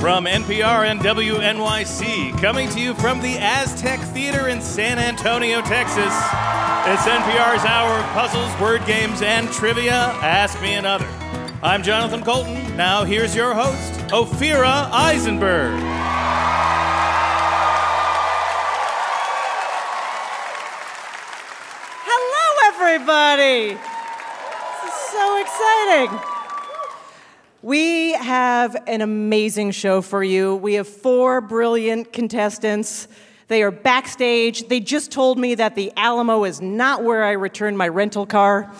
[0.00, 6.14] From NPR and WNYC, coming to you from the Aztec Theater in San Antonio, Texas.
[6.86, 9.92] It's NPR's hour of puzzles, word games, and trivia.
[10.22, 11.06] Ask me another.
[11.62, 12.74] I'm Jonathan Coulton.
[12.78, 15.78] Now here's your host, Ophira Eisenberg.
[22.06, 23.74] Hello, everybody.
[24.82, 26.29] This is so exciting.
[27.62, 30.56] We have an amazing show for you.
[30.56, 33.06] We have four brilliant contestants.
[33.48, 34.68] They are backstage.
[34.68, 38.72] They just told me that the Alamo is not where I returned my rental car.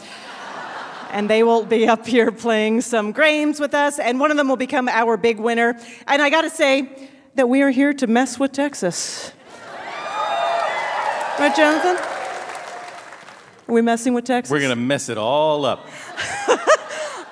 [1.11, 4.49] and they will be up here playing some games with us, and one of them
[4.49, 5.79] will become our big winner.
[6.07, 9.33] And I gotta say that we are here to mess with Texas.
[11.39, 11.97] Right, Jonathan?
[11.97, 14.51] Are we messing with Texas?
[14.51, 15.89] We're going to mess it all up.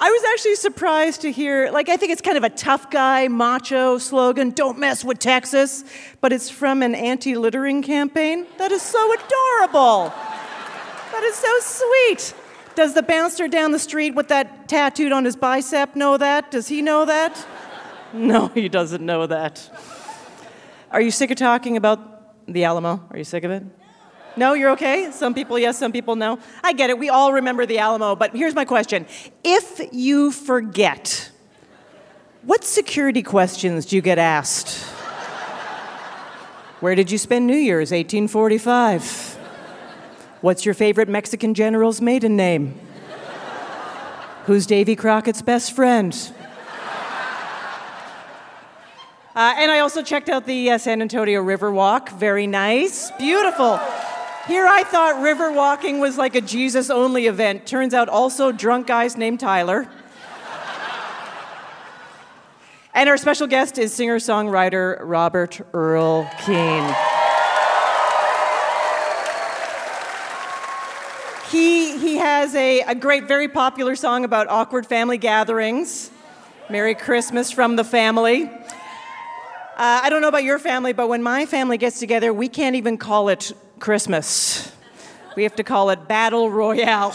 [0.01, 3.27] I was actually surprised to hear, like, I think it's kind of a tough guy,
[3.27, 5.85] macho slogan, don't mess with Texas,
[6.21, 8.47] but it's from an anti littering campaign.
[8.59, 10.13] That is so adorable.
[11.13, 12.35] That is so sweet.
[12.77, 16.53] Does the bouncer down the street with that tattooed on his bicep know that?
[16.53, 17.45] Does he know that?
[18.13, 19.69] No, he doesn't know that.
[20.93, 23.05] Are you sick of talking about the Alamo?
[23.11, 23.65] Are you sick of it?
[24.39, 25.11] No, you're okay?
[25.11, 26.39] Some people yes, some people no.
[26.63, 26.99] I get it.
[26.99, 29.05] We all remember the Alamo, but here's my question.
[29.43, 31.33] If you forget,
[32.43, 34.85] what security questions do you get asked?
[36.79, 39.37] Where did you spend New Year's 1845?
[40.41, 42.79] What's your favorite Mexican general's maiden name?
[44.47, 46.15] Who's Davy Crockett's best friend?
[49.35, 52.11] Uh, and I also checked out the uh, San Antonio River Walk.
[52.11, 53.11] Very nice.
[53.19, 53.81] Beautiful.
[54.49, 57.67] Here I thought river walking was like a Jesus only event.
[57.67, 59.87] Turns out also drunk guys named Tyler.
[62.95, 66.83] and our special guest is singer songwriter Robert Earl Keen.
[71.51, 76.11] He, he has a, a great, very popular song about awkward family gatherings.
[76.71, 78.45] Merry Christmas from the family.
[78.45, 78.61] Uh,
[79.77, 82.97] I don't know about your family, but when my family gets together, we can't even
[82.97, 84.73] call it Christmas.
[85.37, 87.15] We have to call it Battle Royale.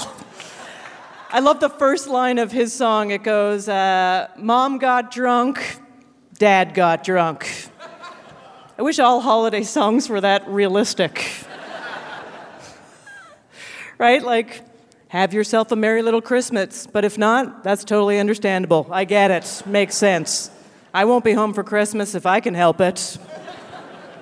[1.29, 3.11] I love the first line of his song.
[3.11, 5.79] It goes, uh, Mom got drunk,
[6.37, 7.69] Dad got drunk.
[8.77, 11.25] I wish all holiday songs were that realistic.
[13.97, 14.23] right?
[14.23, 14.61] Like,
[15.09, 16.87] have yourself a merry little Christmas.
[16.87, 18.87] But if not, that's totally understandable.
[18.89, 19.63] I get it.
[19.65, 20.49] Makes sense.
[20.93, 23.17] I won't be home for Christmas if I can help it.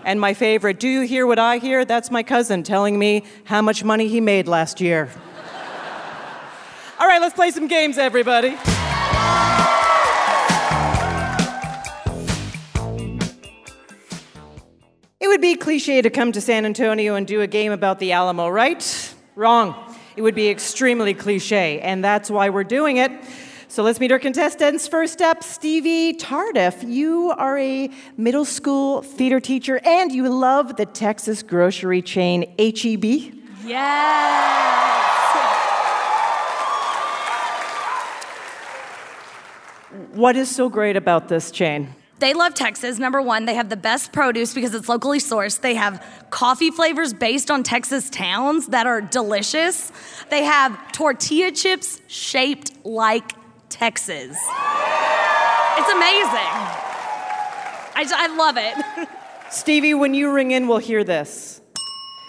[0.04, 1.86] And my favorite, do you hear what I hear?
[1.86, 5.10] That's my cousin telling me how much money he made last year.
[7.00, 8.58] All right, let's play some games, everybody.
[15.20, 18.12] It would be cliche to come to San Antonio and do a game about the
[18.12, 19.14] Alamo, right?
[19.36, 19.76] Wrong.
[20.16, 23.12] It would be extremely cliche, and that's why we're doing it.
[23.72, 24.86] So let's meet our contestants.
[24.86, 26.86] First up, Stevie Tardif.
[26.86, 33.06] You are a middle school theater teacher and you love the Texas grocery chain HEB.
[33.64, 35.08] Yes.
[40.16, 41.96] What is so great about this chain?
[42.20, 43.00] They love Texas.
[43.00, 45.62] Number one, they have the best produce because it's locally sourced.
[45.62, 49.94] They have coffee flavors based on Texas towns that are delicious.
[50.30, 53.32] They have tortilla chips shaped like
[53.72, 54.38] Texas.
[55.78, 56.52] It's amazing.
[57.96, 59.08] I, I love it.
[59.52, 61.62] Stevie, when you ring in, we'll hear this.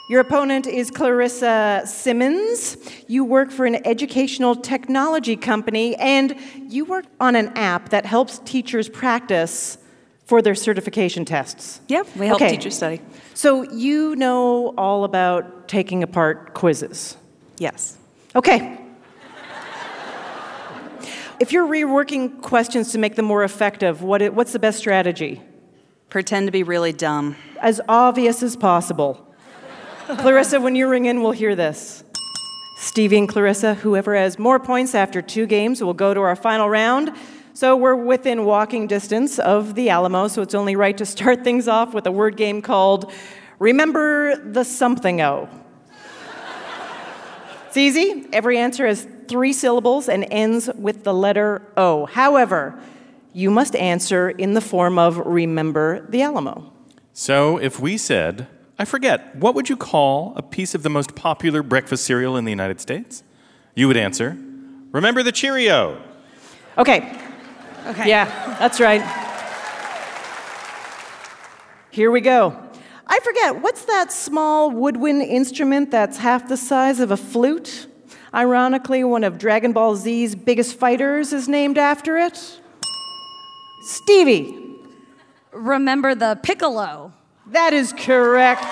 [0.08, 2.76] Your opponent is Clarissa Simmons.
[3.08, 6.36] You work for an educational technology company and
[6.69, 9.78] you work on an app that helps teachers practice
[10.25, 11.81] for their certification tests.
[11.88, 12.50] Yep, we help Okay.
[12.56, 13.00] teachers study.
[13.34, 17.16] So you know all about taking apart quizzes.
[17.58, 17.97] Yes.
[18.34, 18.78] Okay.
[21.42, 25.43] If you're reworking questions to make them more effective, what it, what's the best strategy?
[26.08, 27.34] Pretend to be really dumb.
[27.61, 29.26] As obvious as possible.
[30.06, 32.05] Clarissa, when you ring in, we'll hear this.
[32.76, 36.69] Stevie and Clarissa, whoever has more points after two games will go to our final
[36.69, 37.11] round.
[37.55, 41.67] So we're within walking distance of the Alamo, so it's only right to start things
[41.67, 43.11] off with a word game called
[43.58, 45.49] Remember the Something O.
[47.67, 48.28] It's easy.
[48.32, 52.05] Every answer has three syllables and ends with the letter O.
[52.05, 52.79] However,
[53.32, 56.70] you must answer in the form of Remember the Alamo.
[57.14, 58.46] So if we said,
[58.79, 62.44] I forget, what would you call a piece of the most popular breakfast cereal in
[62.44, 63.23] the United States?
[63.75, 64.37] You would answer,
[64.90, 65.99] Remember the Cheerio.
[66.76, 67.19] Okay.
[67.87, 68.11] Okay.
[68.11, 68.26] Yeah,
[68.58, 69.00] that's right.
[71.90, 72.55] Here we go.
[73.06, 77.87] I forget, what's that small woodwind instrument that's half the size of a flute?
[78.34, 82.61] Ironically, one of Dragon Ball Z's biggest fighters is named after it.
[83.82, 84.58] Stevie.
[85.52, 87.12] Remember the piccolo.
[87.49, 88.64] That is correct.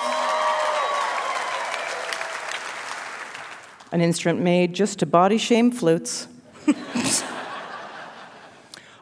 [3.91, 6.27] An instrument made just to body shame flutes.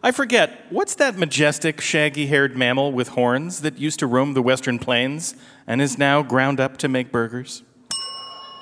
[0.02, 4.42] I forget, what's that majestic, shaggy haired mammal with horns that used to roam the
[4.42, 5.36] western plains
[5.68, 7.64] and is now ground up to make burgers?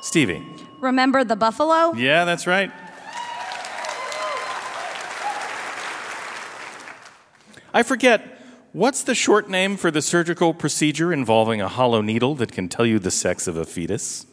[0.02, 0.46] Stevie.
[0.88, 1.94] Remember the buffalo?
[1.96, 2.72] Yeah, that's right.
[7.74, 8.22] I forget,
[8.72, 12.86] what's the short name for the surgical procedure involving a hollow needle that can tell
[12.86, 14.26] you the sex of a fetus?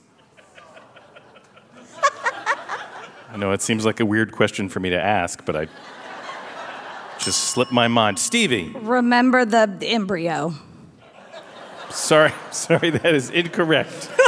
[3.32, 5.66] I know it seems like a weird question for me to ask, but I
[7.18, 8.20] just slipped my mind.
[8.20, 8.70] Stevie.
[8.76, 10.54] Remember the embryo.
[11.90, 14.08] Sorry, sorry, that is incorrect.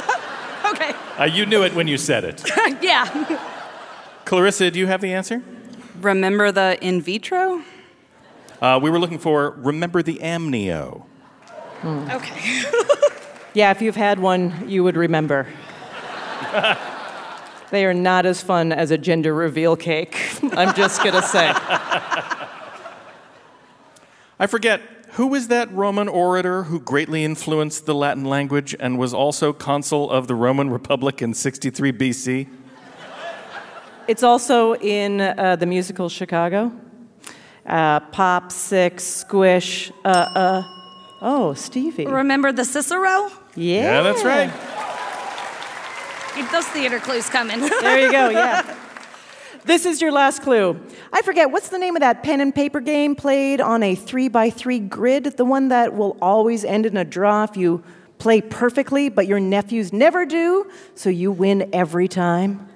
[0.67, 0.93] Okay.
[1.19, 2.43] Uh, you knew it when you said it.
[2.83, 3.41] yeah.
[4.25, 5.43] Clarissa, do you have the answer?
[6.01, 7.63] Remember the in vitro?
[8.61, 11.05] Uh, we were looking for remember the amnio.
[11.85, 12.63] Okay.
[13.57, 15.47] Yeah, if you've had one, you would remember.
[17.71, 20.19] they are not as fun as a gender reveal cake.
[20.53, 21.55] I'm just gonna say.
[24.38, 29.15] I forget, who was that Roman orator who greatly influenced the Latin language and was
[29.15, 32.49] also consul of the Roman Republic in 63 BC?
[34.09, 36.71] It's also in uh, the musical Chicago.
[37.65, 40.62] Uh, pop, six, squish, uh, uh.
[41.23, 42.06] Oh, Stevie.
[42.06, 43.31] Remember the Cicero?
[43.56, 43.81] Yeah.
[43.81, 44.50] Yeah, that's right.
[46.35, 47.61] Keep those theater clues coming.
[47.61, 48.77] There you go, yeah.
[49.67, 50.81] This is your last clue.
[51.13, 54.29] I forget, what's the name of that pen and paper game played on a three
[54.29, 55.25] by three grid?
[55.37, 57.83] The one that will always end in a draw if you
[58.19, 62.69] play perfectly, but your nephews never do, so you win every time?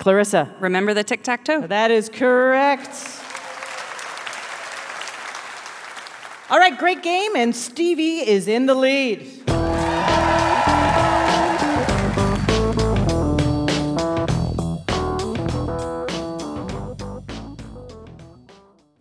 [0.00, 0.50] Clarissa.
[0.60, 1.66] Remember the tic tac toe?
[1.66, 2.90] That is correct.
[6.48, 9.44] All right, great game, and Stevie is in the lead.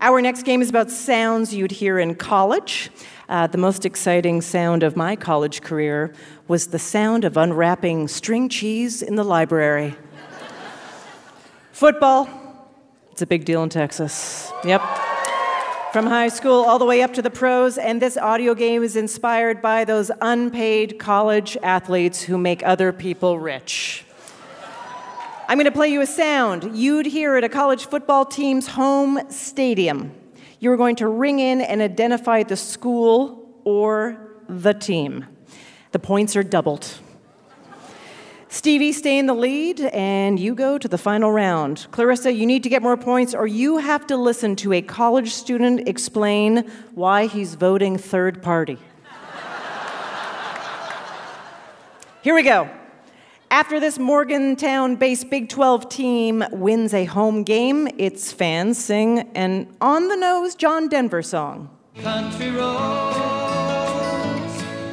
[0.03, 2.91] Our next game is about sounds you'd hear in college.
[3.29, 6.13] Uh, the most exciting sound of my college career
[6.50, 9.95] was the sound of unwrapping string cheese in the library.
[11.71, 12.27] Football,
[13.13, 14.51] it's a big deal in Texas.
[14.65, 14.81] Yep.
[15.94, 18.97] From high school all the way up to the pros, and this audio game is
[18.97, 24.03] inspired by those unpaid college athletes who make other people rich.
[25.48, 29.19] I'm going to play you a sound you'd hear at a college football team's home
[29.30, 30.13] stadium.
[30.60, 35.25] You're going to ring in and identify the school or the team.
[35.92, 36.88] The points are doubled.
[38.48, 41.88] Stevie, stay in the lead, and you go to the final round.
[41.92, 45.34] Clarissa, you need to get more points, or you have to listen to a college
[45.34, 48.78] student explain why he's voting third party.
[52.22, 52.69] Here we go.
[53.53, 59.67] After this Morgantown based Big 12 team wins a home game, its fans sing an
[59.79, 61.69] on the nose John Denver song.
[62.01, 63.13] Country roads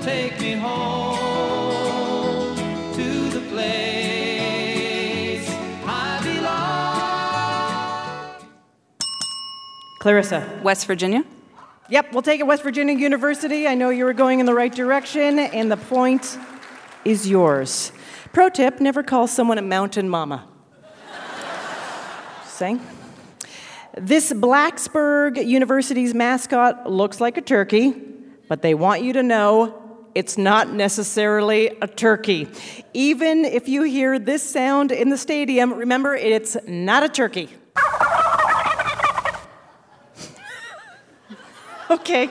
[0.02, 2.54] take me home
[2.92, 5.48] to the place
[5.86, 8.44] I belong.
[10.00, 10.60] Clarissa.
[10.62, 11.24] West Virginia?
[11.88, 13.66] Yep, we'll take it West Virginia University.
[13.66, 16.36] I know you were going in the right direction, and the point
[17.06, 17.92] is yours.
[18.32, 20.46] Pro tip never call someone a mountain mama.
[22.46, 22.80] Saying.
[23.98, 27.90] This Blacksburg University's mascot looks like a turkey,
[28.48, 29.76] but they want you to know
[30.14, 32.46] it's not necessarily a turkey.
[32.94, 37.48] Even if you hear this sound in the stadium, remember it's not a turkey.
[41.90, 42.30] okay.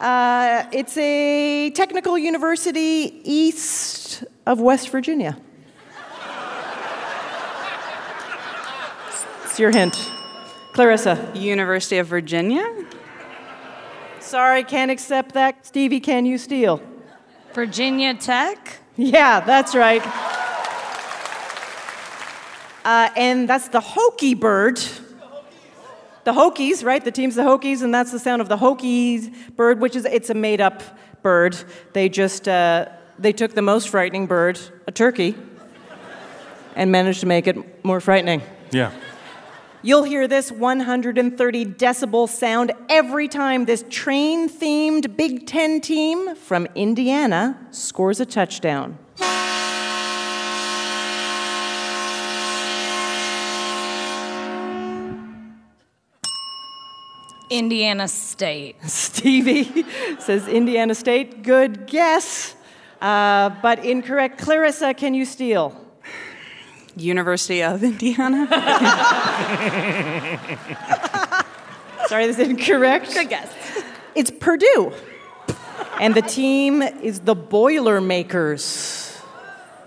[0.00, 5.36] Uh, it's a technical university east of West Virginia.
[9.44, 10.12] It's your hint.
[10.72, 11.32] Clarissa.
[11.34, 12.64] University of Virginia?
[14.20, 15.66] Sorry, can't accept that.
[15.66, 16.80] Stevie, can you steal?
[17.52, 18.78] Virginia Tech?
[18.96, 20.06] Yeah, that's right.
[22.84, 24.80] Uh, and that's the hokey bird.
[26.28, 27.02] The Hokies, right?
[27.02, 30.28] The team's the Hokies, and that's the sound of the Hokies bird, which is it's
[30.28, 30.82] a made-up
[31.22, 31.56] bird.
[31.94, 35.34] They just uh, they took the most frightening bird, a turkey,
[36.76, 38.42] and managed to make it more frightening.
[38.72, 38.92] Yeah.
[39.80, 46.66] You'll hear this 130 decibel sound every time this train themed Big Ten team from
[46.74, 48.98] Indiana scores a touchdown.
[57.50, 58.76] Indiana State.
[58.88, 59.84] Stevie
[60.18, 61.42] says Indiana State.
[61.42, 62.54] Good guess,
[63.00, 64.38] uh, but incorrect.
[64.38, 65.74] Clarissa, can you steal?
[66.96, 68.46] University of Indiana.
[72.06, 73.12] Sorry, this is incorrect.
[73.12, 73.52] Good guess.
[74.14, 74.92] It's Purdue.
[76.00, 79.20] And the team is the Boilermakers.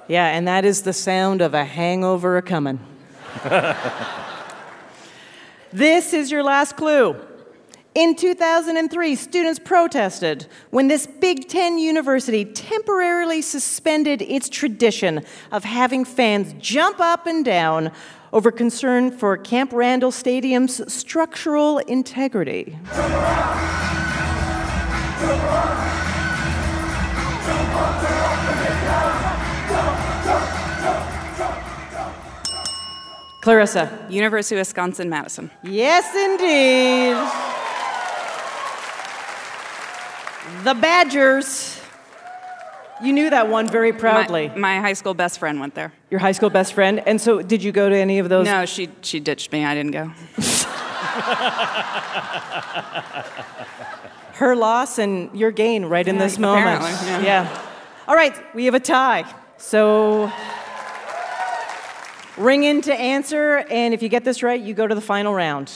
[0.08, 2.80] Yeah, and that is the sound of a hangover a coming.
[5.74, 7.16] this is your last clue.
[7.94, 16.06] In 2003, students protested when this Big Ten university temporarily suspended its tradition of having
[16.06, 17.92] fans jump up and down
[18.32, 22.78] over concern for Camp Randall Stadium's structural integrity.
[33.42, 34.08] Clarissa.
[34.10, 35.52] University of Wisconsin Madison.
[35.64, 37.18] Yes, indeed.
[40.64, 41.80] The Badgers.
[43.02, 44.50] You knew that one very proudly.
[44.50, 45.92] My, my high school best friend went there.
[46.12, 47.02] Your high school best friend.
[47.08, 48.46] And so, did you go to any of those?
[48.46, 49.66] No, she she ditched me.
[49.66, 50.06] I didn't go.
[54.34, 56.84] Her loss and your gain right in this moment.
[56.84, 57.68] apparently, yeah.
[58.08, 59.26] All right, we have a tie.
[59.58, 60.32] So,
[62.38, 65.34] ring in to answer, and if you get this right, you go to the final
[65.34, 65.72] round.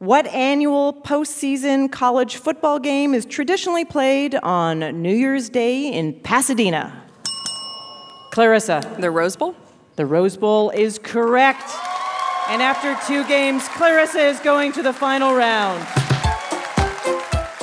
[0.00, 7.04] What annual postseason college football game is traditionally played on New Year's Day in Pasadena?
[8.30, 8.80] Clarissa.
[8.98, 9.54] The Rose Bowl.
[9.96, 11.70] The Rose Bowl is correct.
[12.48, 15.86] And after two games, Clarissa is going to the final round.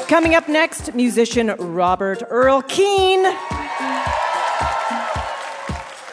[0.08, 3.26] Coming up next, musician Robert Earl Keen.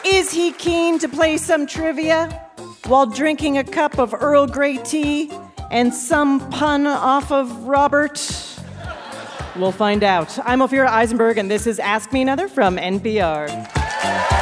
[0.03, 2.49] Is he keen to play some trivia
[2.87, 5.29] while drinking a cup of Earl Grey tea
[5.71, 8.19] and some pun off of Robert?
[9.55, 10.37] We'll find out.
[10.45, 14.34] I'm Ophira Eisenberg, and this is Ask Me Another from NPR.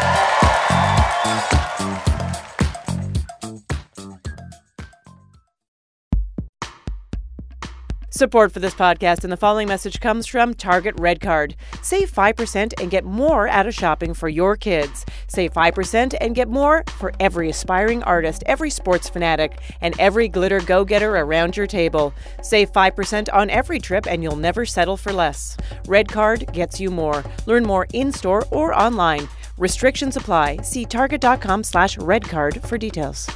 [8.16, 11.56] Support for this podcast and the following message comes from Target Red Card.
[11.82, 15.04] Save 5% and get more out of shopping for your kids.
[15.26, 20.60] Save 5% and get more for every aspiring artist, every sports fanatic, and every glitter
[20.60, 22.14] go getter around your table.
[22.44, 25.58] Save 5% on every trip and you'll never settle for less.
[25.88, 27.24] Red Card gets you more.
[27.48, 29.28] Learn more in store or online.
[29.58, 30.58] Restrictions apply.
[30.58, 33.28] See target.com slash redcard for details.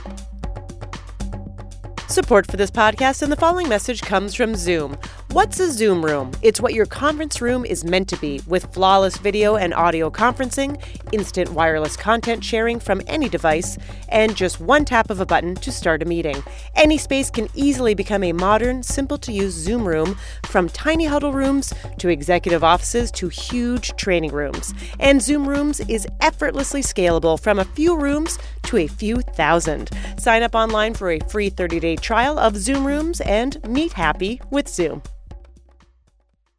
[2.09, 4.97] Support for this podcast and the following message comes from Zoom.
[5.33, 6.31] What's a Zoom room?
[6.41, 10.81] It's what your conference room is meant to be, with flawless video and audio conferencing,
[11.11, 15.69] instant wireless content sharing from any device, and just one tap of a button to
[15.69, 16.41] start a meeting.
[16.75, 21.33] Any space can easily become a modern, simple to use Zoom room, from tiny huddle
[21.33, 24.73] rooms to executive offices to huge training rooms.
[25.01, 29.89] And Zoom Rooms is effortlessly scalable from a few rooms to a few thousand.
[30.17, 34.41] Sign up online for a free 30 day trial of Zoom Rooms and meet happy
[34.51, 35.01] with Zoom.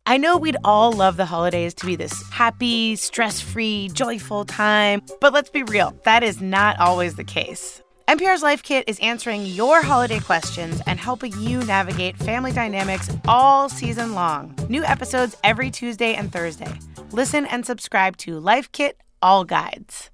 [0.07, 5.03] I know we'd all love the holidays to be this happy, stress free, joyful time,
[5.21, 7.83] but let's be real, that is not always the case.
[8.09, 13.69] NPR's Life Kit is answering your holiday questions and helping you navigate family dynamics all
[13.69, 14.57] season long.
[14.71, 16.73] New episodes every Tuesday and Thursday.
[17.13, 20.11] Listen and subscribe to Life Kit All Guides.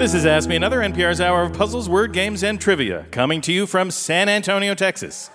[0.00, 3.52] This is Ask Me Another, NPR's hour of puzzles, word games, and trivia, coming to
[3.52, 5.28] you from San Antonio, Texas.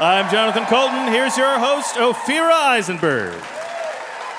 [0.00, 1.06] I'm Jonathan Coulton.
[1.12, 3.40] Here's your host, Ophira Eisenberg.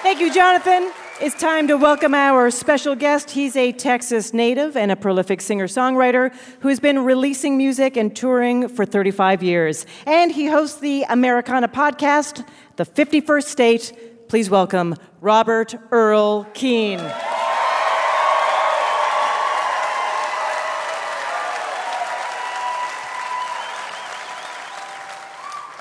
[0.03, 0.91] Thank you, Jonathan.
[1.21, 3.31] It's time to welcome our special guest.
[3.31, 8.13] He's a Texas native and a prolific singer songwriter who has been releasing music and
[8.13, 9.85] touring for 35 years.
[10.05, 12.45] And he hosts the Americana podcast,
[12.75, 14.27] The 51st State.
[14.27, 16.99] Please welcome Robert Earl Keen.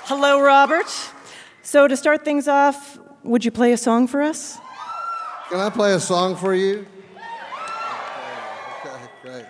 [0.09, 0.89] Hello, Robert.
[1.61, 4.57] So, to start things off, would you play a song for us?
[5.51, 6.87] Can I play a song for you?
[8.87, 9.45] Okay, great.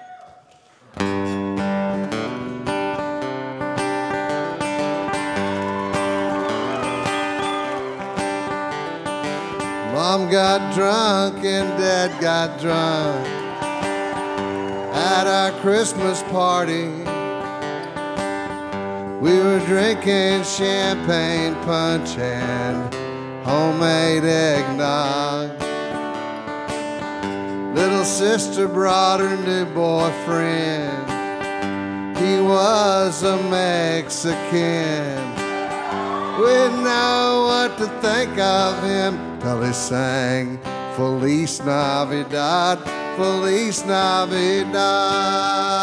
[9.95, 13.29] Mom got drunk and Dad got drunk.
[14.93, 17.08] at our Christmas party.
[19.21, 22.95] We were drinking champagne punch and
[23.45, 25.51] homemade eggnog.
[27.75, 31.09] Little sister brought her new boyfriend.
[32.17, 35.19] He was a Mexican.
[36.39, 40.61] We didn't know what to think of him till he sang
[40.95, 42.79] Feliz Navidad,
[43.17, 45.78] Feliz Navidad.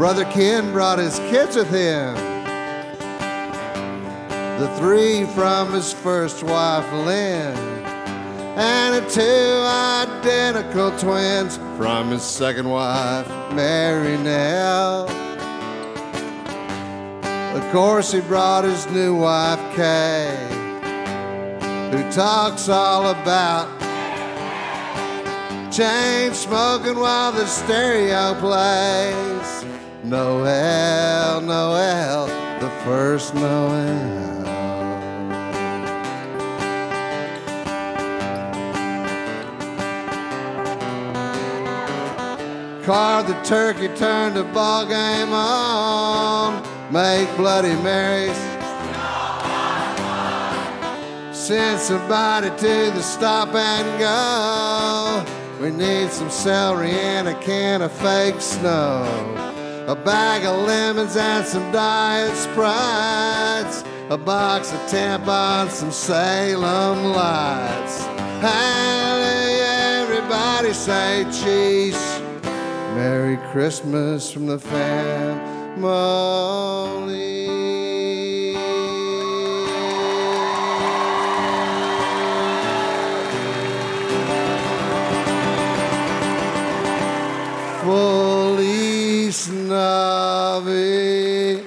[0.00, 2.14] Brother Ken brought his kids with him.
[4.58, 7.54] The three from his first wife, Lynn,
[8.56, 15.06] and the two identical twins from his second wife, Mary Nell.
[17.54, 20.34] Of course, he brought his new wife, Kay,
[21.92, 23.68] who talks all about
[25.70, 29.60] chain smoking while the stereo plays.
[30.02, 32.26] Noel, Noel,
[32.58, 34.20] the first Noel.
[42.82, 46.62] Carve the turkey, turn the ball game on.
[46.90, 48.34] Make Bloody Marys.
[51.36, 55.62] Send somebody to the stop and go.
[55.62, 59.59] We need some celery and a can of fake snow.
[59.90, 63.82] A bag of lemons and some diet sprites.
[64.08, 68.04] A box of tampons, and some Salem lights.
[68.40, 72.20] Hey, everybody say cheese.
[72.94, 75.00] Merry Christmas from the family.
[89.50, 91.64] Feliz Navidad.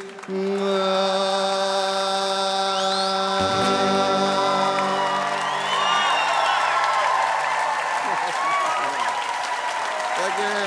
[10.16, 10.60] Thank you.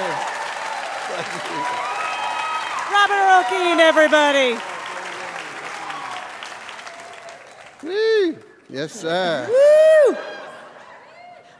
[1.08, 1.60] Thank you.
[2.92, 4.50] Robert Earl Keen, everybody.
[7.82, 8.36] Woo.
[8.68, 9.48] Yes, sir.
[9.48, 10.16] Woo!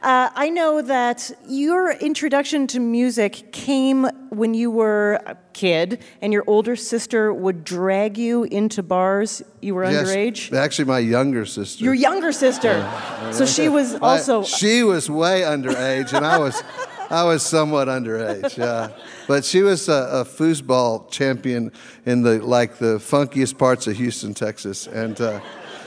[0.07, 6.33] Uh, I know that your introduction to music came when you were a kid, and
[6.33, 9.43] your older sister would drag you into bars.
[9.61, 10.53] You were Yes, underage.
[10.53, 11.83] Actually, my younger sister.
[11.83, 12.89] Your younger sister.
[13.33, 14.45] So she was also.
[14.45, 16.63] she was way underage, and I was,
[17.11, 18.57] I was somewhat underage.
[18.57, 18.91] Yeah,
[19.27, 21.73] but she was a, a foosball champion
[22.05, 25.41] in the like the funkiest parts of Houston, Texas, and uh,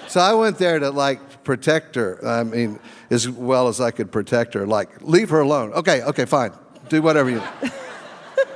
[0.09, 2.23] so I went there to like protect her.
[2.23, 4.67] I mean, as well as I could protect her.
[4.67, 5.73] Like, leave her alone.
[5.73, 6.51] Okay, okay, fine.
[6.89, 7.41] Do whatever you.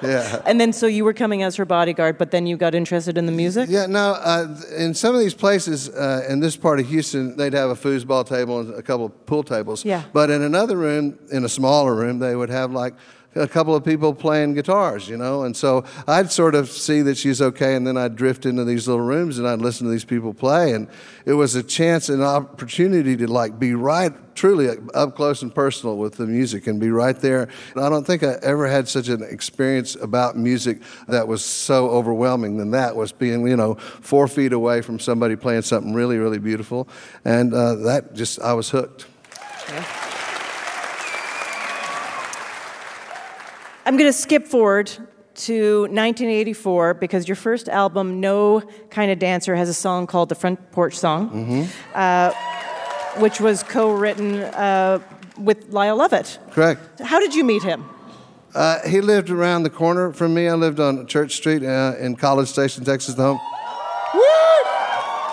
[0.01, 0.41] Yeah.
[0.45, 3.25] And then so you were coming as her bodyguard, but then you got interested in
[3.25, 3.69] the music?
[3.69, 7.53] Yeah, no, uh, in some of these places uh, in this part of Houston, they'd
[7.53, 9.85] have a foosball table and a couple of pool tables.
[9.85, 10.03] Yeah.
[10.11, 12.95] But in another room, in a smaller room, they would have like
[13.35, 15.43] a couple of people playing guitars, you know?
[15.43, 18.87] And so I'd sort of see that she's okay, and then I'd drift into these
[18.87, 20.73] little rooms and I'd listen to these people play.
[20.73, 20.87] And
[21.25, 25.97] it was a chance and opportunity to like be right, truly up close and personal
[25.97, 27.49] with the music and be right there.
[27.75, 31.89] And I don't think I ever had such an experience about music that was so
[31.89, 36.17] overwhelming than that was being, you know, four feet away from somebody playing something really,
[36.17, 36.87] really beautiful.
[37.25, 39.07] And uh, that just, I was hooked.
[43.85, 44.87] I'm going to skip forward
[45.35, 50.35] to 1984 because your first album, No Kind of Dancer, has a song called The
[50.35, 52.31] Front Porch Song, uh,
[53.17, 54.99] which was co written uh,
[55.37, 56.39] with Lyle Lovett.
[56.51, 57.01] Correct.
[57.01, 57.89] How did you meet him?
[58.55, 60.47] Uh, he lived around the corner from me.
[60.47, 63.39] I lived on Church Street uh, in College Station, Texas, the home.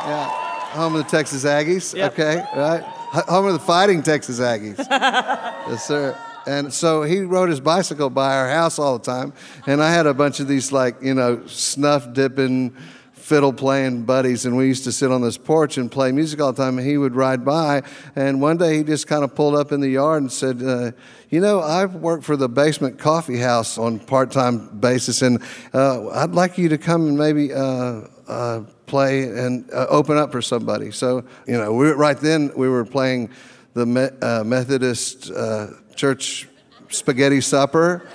[0.07, 0.29] Yeah,
[0.73, 1.95] home of the Texas Aggies.
[1.95, 2.13] Yep.
[2.13, 2.83] Okay, right.
[3.29, 4.79] Home of the Fighting Texas Aggies.
[4.89, 6.19] yes, sir.
[6.47, 9.33] And so he rode his bicycle by our house all the time,
[9.67, 12.75] and I had a bunch of these like you know snuff dipping,
[13.13, 16.53] fiddle playing buddies, and we used to sit on this porch and play music all
[16.53, 16.79] the time.
[16.79, 17.83] And he would ride by,
[18.17, 20.93] and one day he just kind of pulled up in the yard and said, uh,
[21.29, 25.43] "You know, I've worked for the Basement Coffee House on part-time basis, and
[25.75, 30.33] uh, I'd like you to come and maybe." Uh, uh, play and uh, open up
[30.33, 30.91] for somebody.
[30.91, 33.31] So, you know, we, right then we were playing
[33.75, 36.49] the Me- uh, Methodist uh, Church
[36.89, 38.07] Spaghetti Supper.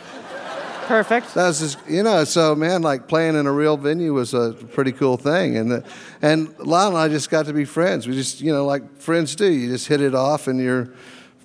[0.87, 1.33] Perfect.
[1.33, 4.53] That was just, you know, so man, like playing in a real venue was a
[4.53, 5.57] pretty cool thing.
[5.57, 5.83] And, the,
[6.21, 8.07] and Lyle and I just got to be friends.
[8.07, 9.51] We just, you know, like friends do.
[9.51, 10.93] You just hit it off and your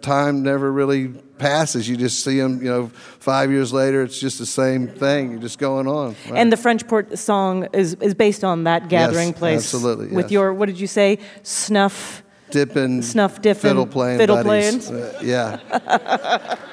[0.03, 1.89] time never really passes.
[1.89, 5.31] You just see them, you know, five years later, it's just the same thing.
[5.31, 6.09] You're just going on.
[6.29, 6.39] right?
[6.39, 9.59] And the Front Porch song is, is based on that gathering Yes, place.
[9.61, 10.33] absolutely, With yes.
[10.33, 11.19] your, what did you say?
[11.45, 12.23] Snuff.
[12.51, 14.89] Dipping, Snuff dipping, fiddle playing, fiddle buddies.
[14.89, 15.03] playing.
[15.05, 16.57] Uh, yeah.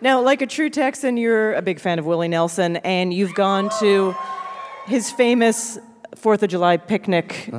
[0.00, 3.68] Now, like a true Texan, you're a big fan of Willie Nelson, and you've gone
[3.80, 4.14] to
[4.86, 5.76] his famous
[6.14, 7.50] Fourth of July picnic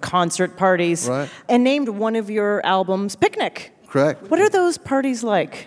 [0.00, 1.18] concert parties, Uh-huh.
[1.22, 1.30] Right.
[1.48, 4.30] and named one of your albums "Picnic." Correct.
[4.30, 5.66] What are those parties like?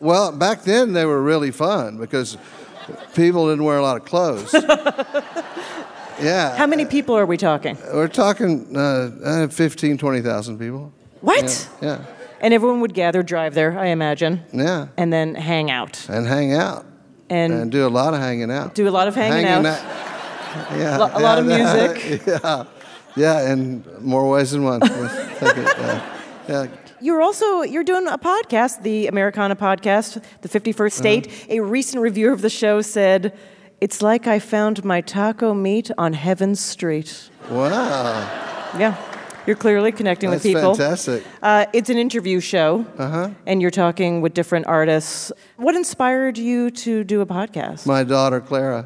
[0.00, 2.36] Well, back then they were really fun because
[3.14, 4.52] people didn't wear a lot of clothes.
[6.22, 6.56] yeah.
[6.56, 7.76] How many people are we talking?
[7.92, 10.92] We're talking uh, uh, 15, 20,000 people.
[11.20, 11.68] What?
[11.80, 12.04] Yeah.
[12.40, 14.88] And everyone would gather, drive there, I imagine, Yeah.
[14.96, 16.84] and then hang out And hang out.
[17.30, 18.74] and, And do a lot of hanging out.
[18.74, 19.64] do a lot of hanging, out.
[20.76, 20.98] Yeah.
[20.98, 21.56] Lo- a lot of yeah,
[21.96, 22.22] music.
[22.26, 22.64] Yeah.
[23.16, 24.80] Yeah, in more ways than one.
[24.82, 26.02] yeah.
[26.48, 26.66] yeah.
[27.00, 30.88] You're also you're doing a podcast, the Americana podcast, the 51st Uh-huh.
[30.90, 31.46] State.
[31.48, 33.32] A recent reviewer of the show said,
[33.84, 37.10] "It's like I found my taco meat on Heaven's Street."
[37.50, 38.14] Wow.
[38.78, 38.94] Yeah,
[39.46, 40.74] you're clearly connecting That's with people.
[40.74, 41.22] fantastic.
[41.42, 43.28] Uh, it's an interview show, Uh-huh.
[43.46, 45.32] and you're talking with different artists.
[45.66, 47.86] What inspired you to do a podcast?
[47.86, 48.82] my daughter Clara.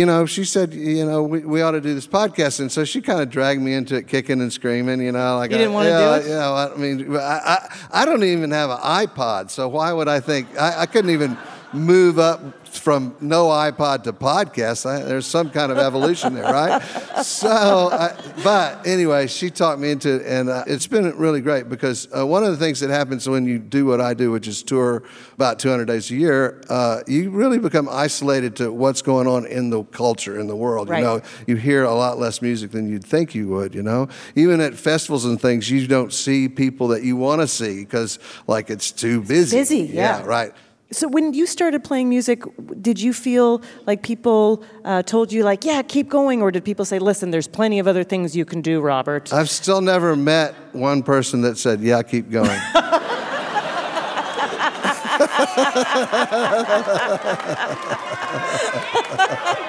[0.00, 2.80] You know, she said, you know, we, we ought to do this podcast, and so
[2.84, 5.00] she kind of dragged me into it, kicking and screaming.
[5.02, 6.30] You know, like You didn't I, wanna yeah, do it?
[6.30, 7.58] Yeah, I mean, I, I,
[8.00, 11.36] I don't even have an iPod, so why would I think I, I couldn't even
[11.74, 14.86] move up from no iPod to podcast?
[14.86, 16.82] I, there's some kind of evolution there, right?
[17.22, 21.68] So, I, but anyway, she talked me into it, and uh, it's been really great
[21.68, 24.48] because uh, one of the things that happens when you do what I do, which
[24.48, 25.04] is tour
[25.34, 29.70] about 200 days a year, uh, you really become isolated to what's going on in
[29.70, 30.88] the culture in the world.
[30.88, 30.98] Right.
[30.98, 33.74] You know, you hear a lot less music than you'd think you would.
[33.74, 37.46] You know, even at festivals and things, you don't see people that you want to
[37.46, 39.56] see because like it's too busy.
[39.58, 40.24] Busy, yeah.
[40.24, 40.52] right.
[40.92, 42.42] So when you started playing music,
[42.80, 46.84] did you feel like people uh, told you like, "Yeah, keep going," or did people
[46.84, 49.32] say, "Listen, there's plenty of other things you can do, Robert"?
[49.32, 52.60] I've still never met one person that said, "Yeah, keep going."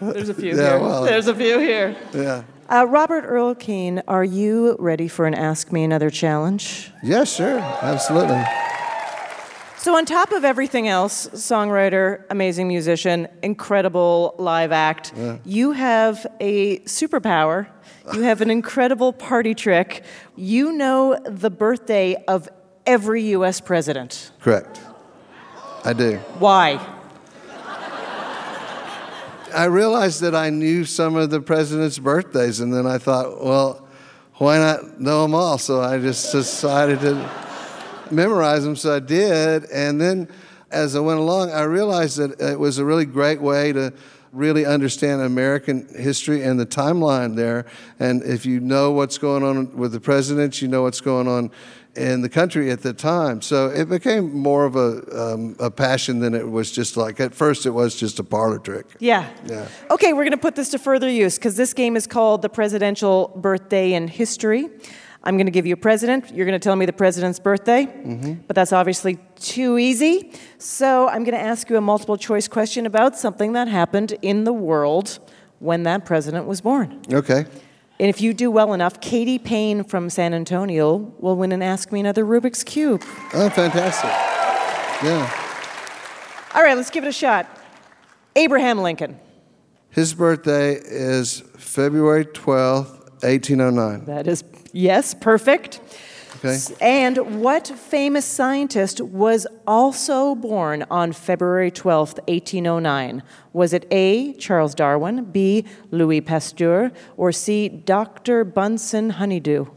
[0.00, 0.78] There's a few Yeah, here.
[0.80, 1.96] well- There's a few here.
[2.12, 2.42] yeah.
[2.70, 6.92] Uh, Robert Earl Keen, are you ready for an Ask Me Another challenge?
[7.02, 8.42] Yeah, sure, absolutely.
[9.78, 15.12] So, on top of everything else, songwriter, amazing musician, incredible live act,
[15.44, 17.68] you have a superpower.
[18.12, 20.02] You have an incredible party trick.
[20.36, 22.48] You know the birthday of
[22.86, 23.60] every U.S.
[23.60, 24.30] president.
[24.40, 24.80] Correct.
[25.84, 26.16] I do.
[26.38, 26.84] Why?
[29.54, 33.88] I realized that I knew some of the president's birthdays, and then I thought, well,
[34.34, 35.58] why not know them all?
[35.58, 37.30] So I just decided to
[38.10, 38.76] memorize them.
[38.76, 40.28] So I did, and then
[40.70, 43.92] as I went along, I realized that it was a really great way to
[44.32, 47.64] really understand American history and the timeline there.
[47.98, 51.50] And if you know what's going on with the presidents, you know what's going on
[51.98, 53.42] in the country at the time.
[53.42, 57.34] So it became more of a, um, a passion than it was just like, at
[57.34, 58.86] first, it was just a parlor trick.
[59.00, 59.28] Yeah.
[59.46, 59.68] Yeah.
[59.90, 62.48] Okay, we're going to put this to further use because this game is called the
[62.48, 64.70] Presidential Birthday in History.
[65.24, 66.32] I'm going to give you a president.
[66.32, 67.86] You're going to tell me the president's birthday,
[68.46, 70.32] but that's obviously too easy.
[70.58, 74.44] So I'm going to ask you a multiple choice question about something that happened in
[74.44, 75.18] the world
[75.58, 77.02] when that president was born.
[77.12, 77.46] Okay.
[78.00, 81.90] And if you do well enough, Katie Payne from San Antonio will win and ask
[81.90, 83.02] me another Rubik's Cube.
[83.34, 84.10] Oh, fantastic.
[85.04, 85.28] Yeah.
[86.54, 87.48] All right, let's give it a shot.
[88.36, 89.18] Abraham Lincoln.
[89.90, 94.04] His birthday is February 12th, 1809.
[94.04, 95.80] That is, yes, perfect.
[96.38, 96.58] Okay.
[96.80, 103.22] And what famous scientist was also born on February 12th, 1809?
[103.52, 108.44] Was it A, Charles Darwin, B, Louis Pasteur, or C, Dr.
[108.44, 109.66] Bunsen Honeydew?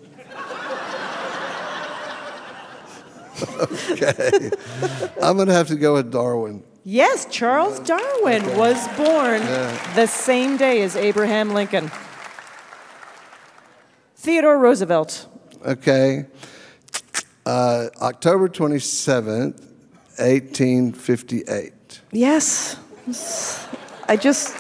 [3.92, 4.52] Okay.
[5.20, 6.64] I'm going to have to go with Darwin.
[6.84, 9.42] Yes, Charles Darwin was born
[9.96, 11.92] the same day as Abraham Lincoln.
[14.16, 15.28] Theodore Roosevelt.
[15.66, 16.26] Okay.
[17.52, 19.60] Uh, October 27th,
[20.20, 22.02] 1858.
[22.14, 22.78] Yes.
[24.08, 24.56] I just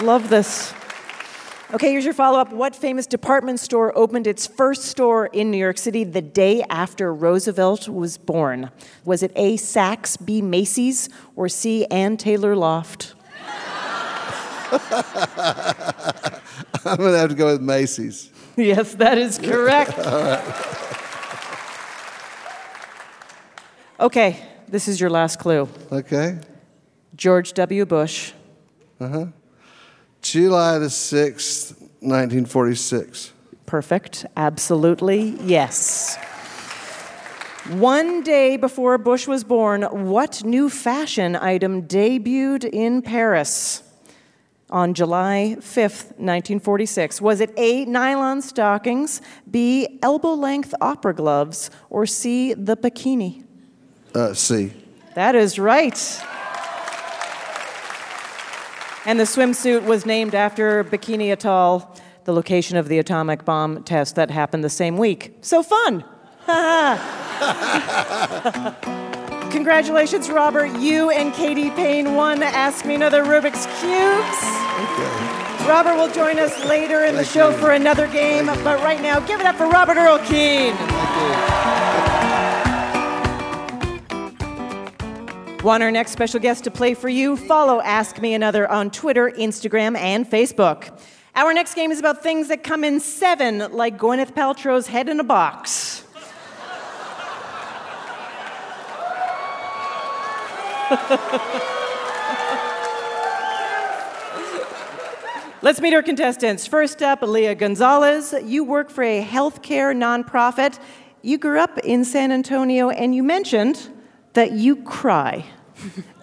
[0.00, 0.72] love this.
[1.74, 2.52] Okay, here's your follow up.
[2.52, 7.12] What famous department store opened its first store in New York City the day after
[7.12, 8.70] Roosevelt was born?
[9.04, 9.56] Was it A.
[9.56, 10.40] Saks, B.
[10.40, 11.86] Macy's, or C.
[11.86, 13.16] Ann Taylor Loft?
[14.70, 14.78] I'm
[16.98, 18.30] going to have to go with Macy's.
[18.54, 19.98] Yes, that is correct.
[24.00, 25.68] Okay, this is your last clue.
[25.90, 26.38] Okay.
[27.16, 27.84] George W.
[27.84, 28.32] Bush.
[29.00, 29.26] Uh huh.
[30.22, 33.32] July the 6th, 1946.
[33.66, 34.24] Perfect.
[34.36, 35.36] Absolutely.
[35.42, 36.16] Yes.
[37.70, 43.82] One day before Bush was born, what new fashion item debuted in Paris
[44.70, 47.20] on July 5th, 1946?
[47.20, 53.44] Was it A, nylon stockings, B, elbow length opera gloves, or C, the bikini?
[54.14, 54.72] Uh, C.
[55.14, 55.96] That is right.
[59.04, 64.16] And the swimsuit was named after Bikini Atoll, the location of the atomic bomb test
[64.16, 65.34] that happened the same week.
[65.40, 66.04] So fun!
[69.50, 70.78] Congratulations, Robert.
[70.78, 74.44] You and Katie Payne won Ask Me Another Rubik's Cubes.
[75.66, 77.56] Robert will join us later in the show you.
[77.56, 80.74] for another game, but right now, give it up for Robert Earl Keen.
[85.64, 87.36] Want our next special guest to play for you?
[87.36, 90.96] Follow Ask Me Another on Twitter, Instagram, and Facebook.
[91.34, 95.18] Our next game is about things that come in seven, like Gwyneth Paltrow's head in
[95.18, 96.04] a box.
[105.60, 106.68] Let's meet our contestants.
[106.68, 108.32] First up, Leah Gonzalez.
[108.44, 110.78] You work for a healthcare nonprofit.
[111.22, 113.90] You grew up in San Antonio, and you mentioned
[114.34, 115.44] that you cry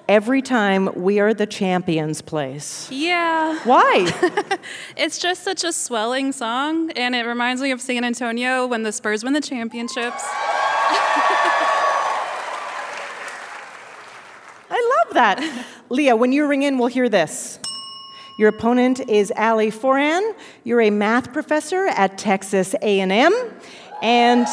[0.08, 2.90] every time we are the champions place.
[2.92, 4.12] Yeah, Why?
[4.98, 8.92] it's just such a swelling song, and it reminds me of San Antonio when the
[8.92, 10.24] Spurs win the championships.
[14.70, 15.66] I love that.
[15.90, 17.60] Leah, when you ring in, we'll hear this.
[18.38, 20.34] Your opponent is Ali Foran.
[20.64, 23.34] You're a math professor at Texas A&M,
[24.02, 24.48] and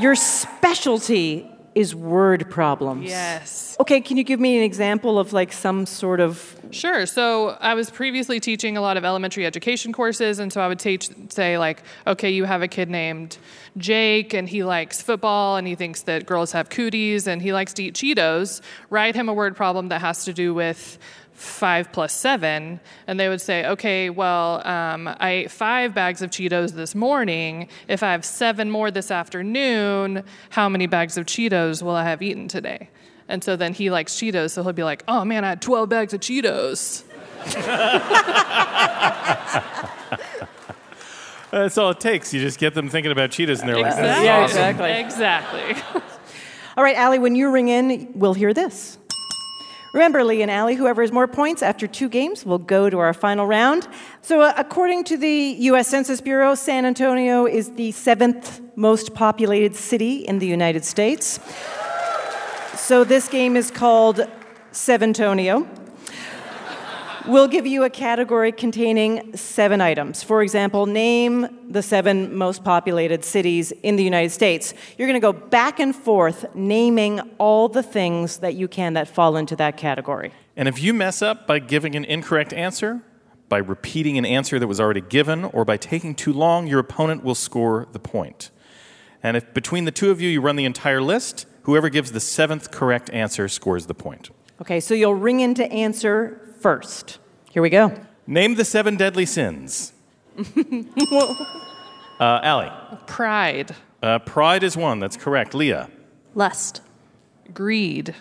[0.00, 3.08] your specialty is word problems.
[3.08, 3.76] Yes.
[3.78, 7.06] Okay, can you give me an example of like some sort of Sure.
[7.06, 10.78] So I was previously teaching a lot of elementary education courses, and so I would
[10.78, 13.38] teach, say, like, okay, you have a kid named
[13.78, 17.72] Jake, and he likes football, and he thinks that girls have cooties, and he likes
[17.74, 18.60] to eat Cheetos.
[18.90, 20.98] Write him a word problem that has to do with
[21.38, 26.30] five plus seven, and they would say, okay, well, um, I ate five bags of
[26.30, 27.68] Cheetos this morning.
[27.86, 32.22] If I have seven more this afternoon, how many bags of Cheetos will I have
[32.22, 32.90] eaten today?
[33.28, 35.88] And so then he likes Cheetos, so he'll be like, oh man, I had 12
[35.88, 37.04] bags of Cheetos.
[41.50, 42.34] That's all it takes.
[42.34, 44.08] You just get them thinking about Cheetos, and they're like, Exactly.
[44.08, 44.90] "This Yeah, awesome." exactly.
[45.70, 46.02] Exactly.
[46.76, 48.98] All right, Allie, when you ring in, we'll hear this.
[49.92, 53.14] Remember, Lee and Allie, whoever has more points after two games will go to our
[53.14, 53.88] final round.
[54.20, 55.88] So, uh, according to the U.S.
[55.88, 61.40] Census Bureau, San Antonio is the seventh most populated city in the United States.
[62.74, 64.26] So, this game is called
[64.72, 65.66] Seventonio.
[67.28, 70.22] We'll give you a category containing seven items.
[70.22, 74.72] For example, name the seven most populated cities in the United States.
[74.96, 79.08] You're going to go back and forth naming all the things that you can that
[79.08, 80.32] fall into that category.
[80.56, 83.02] And if you mess up by giving an incorrect answer,
[83.50, 87.22] by repeating an answer that was already given, or by taking too long, your opponent
[87.22, 88.50] will score the point.
[89.22, 92.20] And if between the two of you you run the entire list, whoever gives the
[92.20, 94.30] seventh correct answer scores the point.
[94.62, 97.18] Okay, so you'll ring in to answer first.
[97.50, 97.92] Here we go.
[98.26, 99.92] Name the seven deadly sins.
[102.20, 102.70] uh, Allie.
[103.06, 105.00] Pride, Uh, pride is one.
[105.00, 105.54] That's correct.
[105.54, 105.88] Leah.
[106.34, 106.82] Lust,
[107.52, 108.14] greed,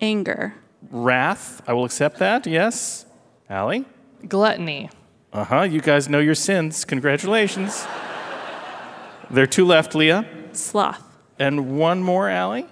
[0.00, 0.54] anger,
[0.90, 1.62] Wrath.
[1.66, 2.46] I will accept that.
[2.46, 3.06] Yes.
[3.48, 3.84] Allie.
[4.28, 4.90] gluttony,
[5.32, 5.62] Uh huh.
[5.62, 6.84] You guys know your sins.
[6.84, 7.86] Congratulations.
[9.30, 10.24] there are two left, Leah.
[10.52, 11.02] sloth,
[11.38, 12.66] And one more, Allie.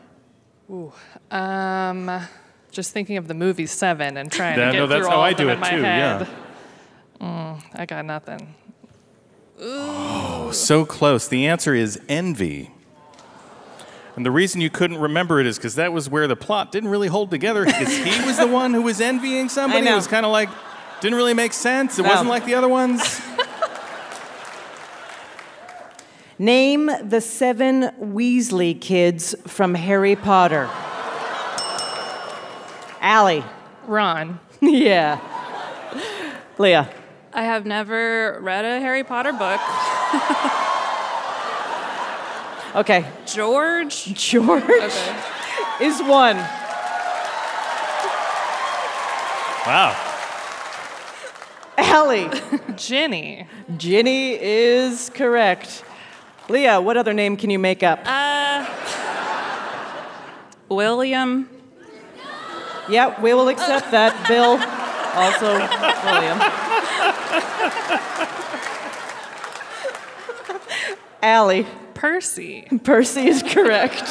[0.70, 0.92] Ooh.
[1.30, 2.10] Um,
[2.72, 5.16] just thinking of the movie Seven and trying Yeah, to get no, that's through how
[5.18, 6.18] all I of them in my too, yeah.
[6.18, 6.28] head.
[7.20, 8.54] Mm, I got nothing.
[9.60, 11.28] Oh so close.
[11.28, 12.70] The answer is envy.
[14.16, 16.90] And the reason you couldn't remember it is because that was where the plot didn't
[16.90, 17.64] really hold together.
[17.64, 19.84] Because he was the one who was envying somebody.
[19.84, 19.92] know.
[19.92, 20.48] It was kind of like,
[21.00, 21.98] didn't really make sense.
[21.98, 22.08] It No.
[22.10, 23.20] wasn't like the other ones.
[26.38, 30.68] Name the seven Weasley kids from Harry Potter.
[33.02, 33.44] Allie.
[33.86, 35.18] Ron, yeah.
[36.56, 36.88] Leah.
[37.34, 39.60] I have never read a Harry Potter book.
[42.74, 44.04] Okay, George?
[44.14, 45.16] George Okay.
[45.82, 46.38] is one.
[49.66, 49.94] Wow.
[51.76, 52.30] Allie,
[52.76, 53.46] Jenny.
[53.76, 55.84] Ginny is correct.
[56.48, 58.00] Leah, what other name can you make up?
[58.06, 58.64] Uh,
[60.70, 61.50] William.
[62.88, 64.14] Yeah, we will accept that.
[64.28, 64.58] Bill,
[65.14, 65.58] also
[66.06, 66.38] William.
[71.22, 72.66] Allie, Percy.
[72.82, 74.02] Percy is correct.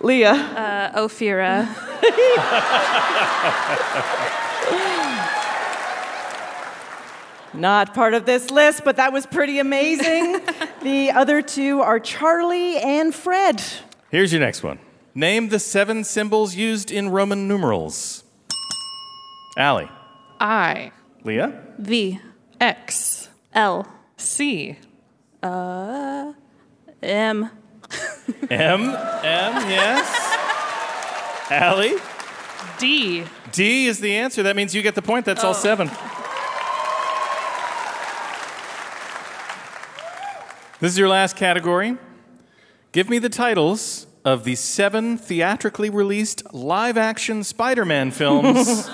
[0.00, 1.68] Leah, Uh, Ophira.
[7.54, 10.40] not part of this list, but that was pretty amazing.
[10.82, 13.62] the other two are Charlie and Fred.
[14.10, 14.78] Here's your next one.
[15.14, 18.22] Name the seven symbols used in Roman numerals.
[19.56, 19.90] Allie.
[20.38, 20.92] I.
[21.24, 21.62] Leah.
[21.78, 22.20] V.
[22.60, 23.28] X.
[23.52, 23.86] L.
[24.16, 24.76] C.
[25.42, 26.32] Uh,
[27.02, 27.50] M.
[28.50, 28.80] M.
[28.80, 30.36] M, yes.
[31.50, 31.96] Allie.
[32.78, 33.24] D.
[33.52, 34.44] D is the answer.
[34.44, 35.26] That means you get the point.
[35.26, 35.54] That's all oh.
[35.54, 35.90] seven.
[40.78, 41.98] This is your last category.
[42.92, 48.90] Give me the titles of the seven theatrically released live action Spider Man films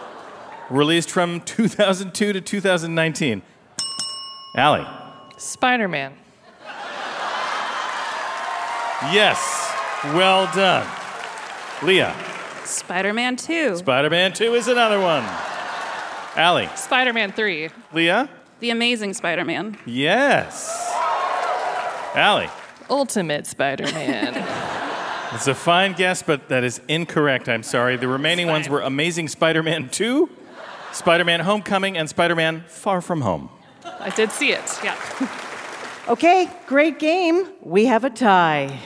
[0.70, 3.42] released from 2002 to 2019.
[4.56, 4.86] Allie.
[5.36, 6.14] Spider Man.
[9.10, 9.72] Yes.
[10.04, 10.86] Well done.
[11.82, 12.14] Leah.
[12.64, 13.78] Spider Man 2.
[13.78, 15.24] Spider Man 2 is another one.
[16.36, 16.68] Allie.
[16.76, 17.70] Spider Man 3.
[17.92, 18.28] Leah.
[18.60, 19.76] the Amazing Spider Man.
[19.84, 20.70] Yes.
[22.14, 22.48] Allie.
[22.90, 24.78] Ultimate Spider Man.
[25.34, 27.48] It's a fine guess, but that is incorrect.
[27.48, 27.96] I'm sorry.
[27.96, 30.28] The remaining ones were Amazing Spider Man 2,
[30.92, 33.48] Spider Man Homecoming, and Spider Man Far From Home.
[33.98, 34.78] I did see it.
[34.84, 34.94] Yeah.
[36.08, 37.48] Okay, great game.
[37.62, 38.76] We have a tie.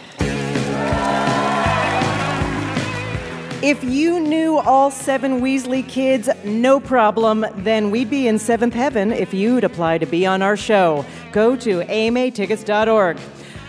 [3.62, 9.12] If you knew all seven Weasley kids, no problem, then we'd be in seventh heaven
[9.12, 11.06] if you'd apply to be on our show.
[11.32, 13.18] Go to amatickets.org.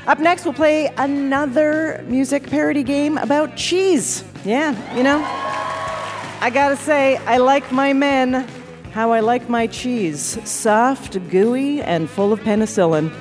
[0.08, 4.24] Up next, we'll play another music parody game about cheese.
[4.46, 5.22] Yeah, you know,
[6.40, 8.48] I gotta say, I like my men
[8.94, 13.14] how I like my cheese soft, gooey, and full of penicillin.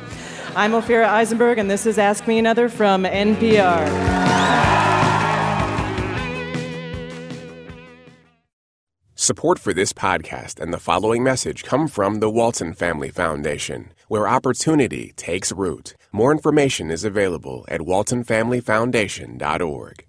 [0.54, 4.16] I'm Ophira Eisenberg, and this is Ask Me Another from NPR.
[9.18, 14.28] Support for this podcast and the following message come from the Walton Family Foundation, where
[14.28, 15.96] opportunity takes root.
[16.16, 20.06] More information is available at waltonfamilyfoundation.org.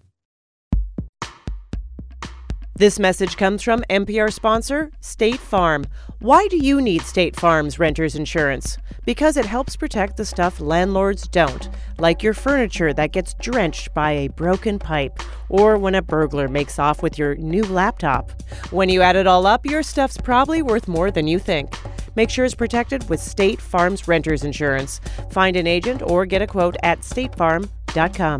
[2.76, 5.84] This message comes from NPR sponsor State Farm.
[6.20, 8.78] Why do you need State Farm's renter's insurance?
[9.06, 11.68] Because it helps protect the stuff landlords don't,
[11.98, 16.80] like your furniture that gets drenched by a broken pipe, or when a burglar makes
[16.80, 18.32] off with your new laptop.
[18.72, 21.74] When you add it all up, your stuff's probably worth more than you think.
[22.18, 25.00] Make sure it's protected with State Farm's renter's insurance.
[25.30, 28.40] Find an agent or get a quote at statefarm.com.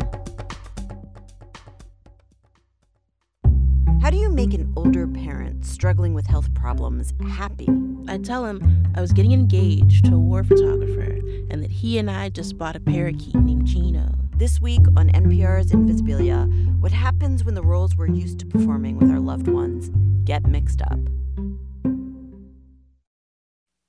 [4.02, 7.68] How do you make an older parent struggling with health problems happy?
[8.08, 12.10] I tell him I was getting engaged to a war photographer and that he and
[12.10, 14.12] I just bought a parakeet named Gino.
[14.34, 16.48] This week on NPR's Invisibilia,
[16.80, 19.92] what happens when the roles we're used to performing with our loved ones
[20.24, 20.98] get mixed up?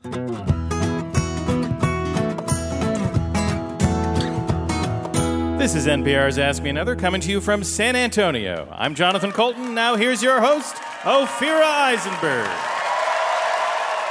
[0.01, 0.11] This
[5.75, 8.69] is NPR's Ask Me Another coming to you from San Antonio.
[8.71, 9.75] I'm Jonathan Coulton.
[9.75, 12.47] Now here's your host, Ophira Eisenberg.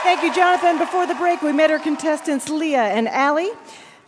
[0.03, 0.77] Thank you, Jonathan.
[0.77, 3.51] Before the break, we met our contestants, Leah and Allie.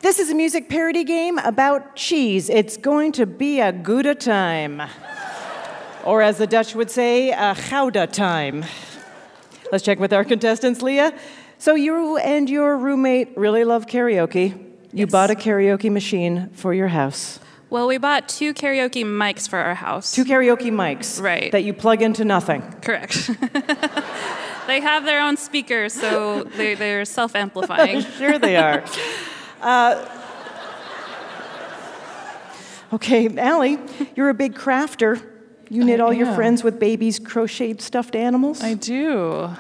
[0.01, 2.51] This is a music parody game about cheese.
[2.51, 4.83] It's going to be a Gouda time.
[6.05, 8.67] Or as the Dutch would say, a Gouda time.
[9.73, 11.15] Let's check with our contestants, Leah.
[11.61, 14.59] So you and your roommate really love karaoke.
[14.95, 17.39] You bought a karaoke machine for your house.
[17.69, 20.11] Well, we bought two karaoke mics for our house.
[20.11, 21.21] Two karaoke mics.
[21.21, 21.53] Right.
[21.53, 22.63] That you plug into nothing.
[22.81, 23.27] Correct.
[24.67, 28.01] they have their own speakers, so they, they're self amplifying.
[28.19, 28.83] sure they are.
[29.61, 30.09] Uh,
[32.95, 33.79] okay, Allie,
[34.17, 35.23] you're a big crafter.
[35.69, 38.63] You knit I all your friends with babies' crocheted stuffed animals?
[38.63, 39.51] I do.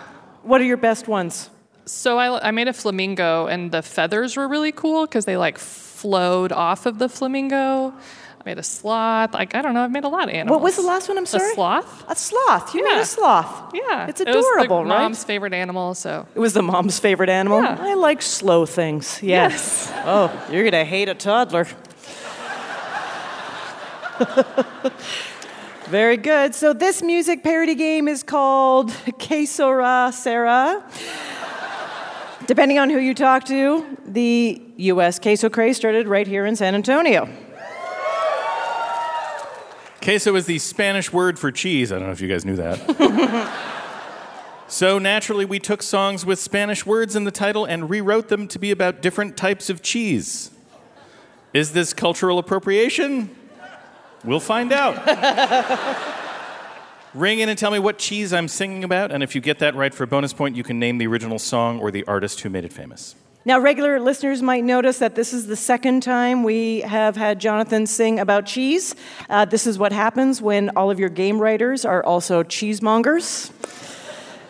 [0.42, 1.51] What are your best ones?
[1.91, 5.59] So I, I made a flamingo, and the feathers were really cool because they like
[5.59, 7.88] flowed off of the flamingo.
[7.88, 9.34] I made a sloth.
[9.34, 9.82] Like I don't know.
[9.82, 10.55] I've made a lot of animals.
[10.57, 11.18] What was the last one?
[11.18, 11.51] I'm sorry.
[11.51, 12.05] A sloth.
[12.09, 12.74] A sloth.
[12.74, 13.74] You made a sloth.
[13.74, 14.07] Yeah.
[14.07, 15.01] It's It was the adorable, right?
[15.01, 15.95] Mom's favorite animal.
[15.95, 17.61] So It was the mom's favorite animal.
[17.61, 17.76] Yeah.
[17.78, 19.20] I like slow things.
[19.20, 19.91] Yes.
[20.07, 21.66] oh, you're gonna hate a toddler.
[25.86, 26.55] Very good.
[26.55, 30.84] So this music parody game is called Que Sera Sarah.
[32.47, 35.18] Depending on who you talk to, the U.S.
[35.18, 37.28] queso craze started right here in San Antonio.
[40.03, 41.93] Queso is the Spanish word for cheese.
[41.93, 43.53] I don't know if you guys knew that.
[44.68, 48.59] so naturally, we took songs with Spanish words in the title and rewrote them to
[48.59, 50.51] be about different types of cheese.
[51.53, 53.36] Is this cultural appropriation?
[54.24, 54.97] We'll find out.
[57.12, 59.74] Ring in and tell me what cheese I'm singing about, and if you get that
[59.74, 62.50] right for a bonus point, you can name the original song or the artist who
[62.50, 63.16] made it famous.
[63.44, 67.86] Now, regular listeners might notice that this is the second time we have had Jonathan
[67.86, 68.94] sing about cheese.
[69.28, 73.50] Uh, this is what happens when all of your game writers are also cheesemongers.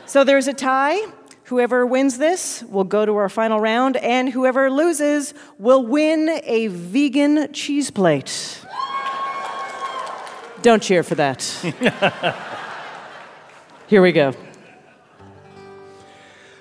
[0.06, 1.00] So there's a tie.
[1.44, 6.66] Whoever wins this will go to our final round, and whoever loses will win a
[6.66, 8.60] vegan cheese plate.
[10.62, 12.44] Don't cheer for that.
[13.90, 14.32] Here we go.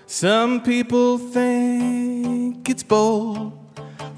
[0.08, 3.54] Some people think it's bold,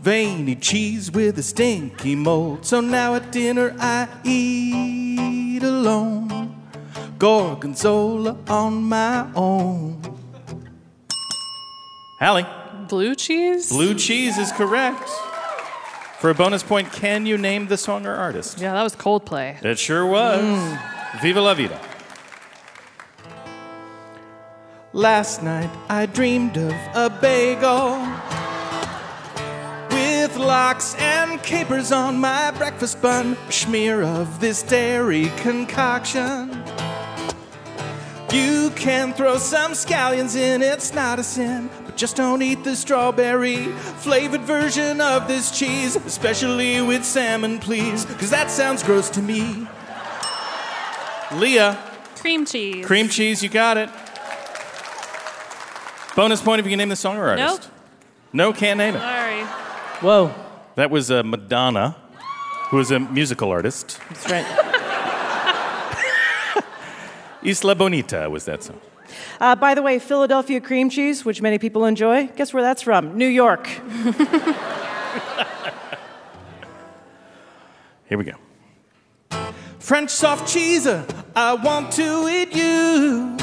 [0.02, 2.66] veiny cheese with a stinky mold.
[2.66, 6.56] So now at dinner I eat alone,
[7.20, 10.02] gorgonzola on my own.
[12.18, 12.48] Hallie,
[12.88, 13.70] blue cheese.
[13.70, 15.10] blue cheese is correct.
[16.20, 18.62] For a bonus point, can you name the song or artist?
[18.62, 19.62] Yeah, that was Coldplay.
[19.66, 20.42] It sure was.
[20.42, 21.22] Mm.
[21.22, 21.91] Viva la vida.
[24.94, 27.98] Last night I dreamed of a bagel
[29.90, 36.62] with lox and capers on my breakfast bun, a smear of this dairy concoction.
[38.34, 42.76] You can throw some scallions in, it's not a sin, but just don't eat the
[42.76, 43.68] strawberry
[44.04, 49.68] flavored version of this cheese, especially with salmon, please, because that sounds gross to me.
[51.40, 51.80] Leah,
[52.18, 52.86] Cream cheese.
[52.86, 53.90] cream cheese, you got it.
[56.16, 57.64] Bonus point if you can name the song or artist.
[57.64, 57.72] Nope.
[58.34, 59.00] No, can't name it.
[59.00, 59.44] Sorry.
[60.02, 60.34] Whoa.
[60.76, 61.96] That was uh, Madonna,
[62.70, 64.00] who is a musical artist.
[64.10, 64.46] That's right.
[67.44, 68.80] Isla Bonita was that song.
[69.40, 73.18] Uh, by the way, Philadelphia cream cheese, which many people enjoy, guess where that's from?
[73.18, 73.68] New York.
[78.08, 78.34] Here we go.
[79.80, 81.06] French soft cheese, uh,
[81.36, 83.38] I want to eat you.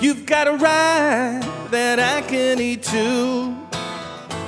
[0.00, 1.40] You've got a right
[1.72, 3.56] that I can eat too.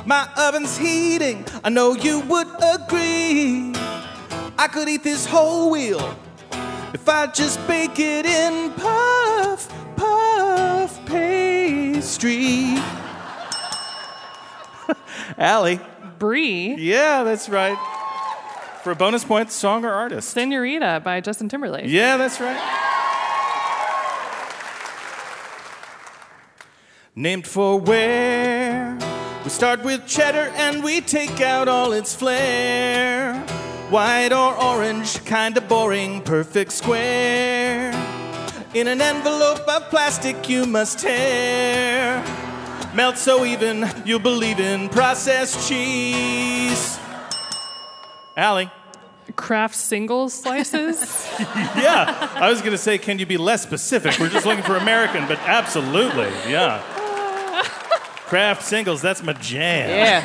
[0.06, 3.72] My oven's heating, I know you would agree.
[4.56, 6.16] I could eat this whole wheel
[6.94, 12.76] if I just bake it in puff, puff pastry.
[15.38, 15.80] Allie.
[16.18, 16.76] Brie.
[16.76, 17.78] Yeah, that's right.
[18.84, 20.30] For a bonus point, song or artist?
[20.30, 21.86] Senorita by Justin Timberlake.
[21.86, 22.99] Yeah, that's right.
[27.16, 28.96] Named for where
[29.42, 33.34] we start with cheddar and we take out all its flair.
[33.90, 37.90] White or orange, kinda boring, perfect square.
[38.74, 42.22] In an envelope of plastic you must tear.
[42.94, 47.00] Melt so even you'll believe in processed cheese.
[48.36, 48.70] Allie.
[49.34, 51.28] Kraft singles slices.
[51.40, 54.16] yeah, I was going to say, can you be less specific?
[54.20, 56.82] We're just looking for American, but absolutely, yeah.
[58.30, 59.90] Kraft singles, that's my jam.
[59.90, 60.22] Yeah.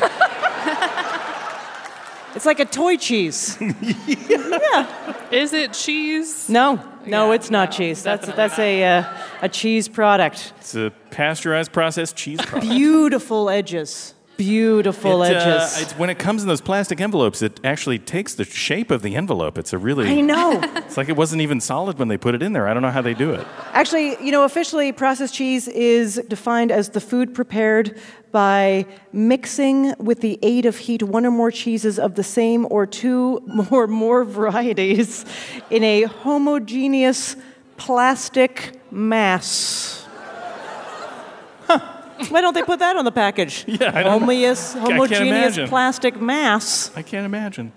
[2.36, 3.58] it's like a toy cheese.
[4.06, 4.86] Yeah.
[5.32, 6.48] Is it cheese?
[6.48, 8.04] No, no, it's not cheese.
[8.04, 9.04] That's that's a uh,
[9.42, 10.52] a cheese product.
[10.58, 12.70] It's a pasteurized processed cheese product.
[12.70, 14.14] Beautiful edges.
[14.36, 15.82] Beautiful It, uh, edges.
[15.82, 19.16] it's, when it comes in those plastic envelopes, it actually takes the shape of the
[19.16, 19.56] envelope.
[19.58, 20.08] It's a really.
[20.08, 20.62] I know.
[20.86, 22.68] It's like it wasn't even solid when they put it in there.
[22.68, 23.44] I don't know how they do it.
[23.72, 27.98] Actually, you know, officially, processed cheese is defined as the food prepared
[28.30, 32.86] by mixing with the aid of heat one or more cheeses of the same or
[32.86, 35.24] two or more varieties
[35.70, 37.36] in a homogeneous
[37.76, 40.05] plastic mass.
[42.28, 43.64] Why don't they put that on the package?
[43.68, 44.26] Yeah, I don't know.
[44.26, 45.68] Homogeneous, I imagine.
[45.68, 46.90] plastic mass.
[46.96, 47.72] I can't imagine.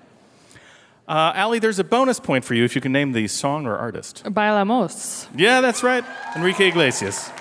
[1.08, 3.76] Uh, Allie, there's a bonus point for you if you can name the song or
[3.76, 4.24] artist.
[4.26, 5.28] Bailamos.
[5.36, 6.04] Yeah, that's right.
[6.36, 7.32] Enrique Iglesias.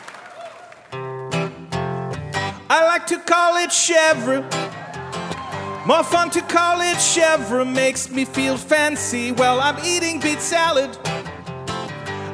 [2.70, 4.76] I like to call it Chevrolet.
[5.88, 9.32] More fun to call it chevre makes me feel fancy.
[9.32, 10.90] Well, I'm eating beet salad.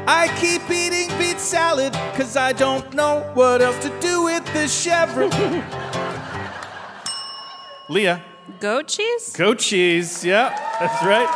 [0.07, 4.82] I keep eating beet salad because I don't know what else to do with this
[4.82, 5.28] chevre.
[7.88, 8.22] Leah.
[8.61, 9.32] Goat cheese?
[9.34, 10.24] Goat cheese.
[10.24, 11.28] Yeah, that's right.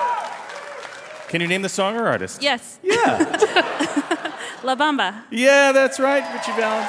[1.29, 2.43] Can you name the song or artist?
[2.43, 2.79] Yes.
[2.83, 3.19] Yeah.
[4.63, 5.25] La Bamba.
[5.31, 6.89] Yeah, that's right, Ritchie Valens.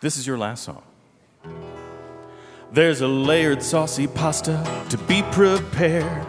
[0.00, 0.82] This is your last song.
[2.72, 6.26] There's a layered saucy pasta to be prepared.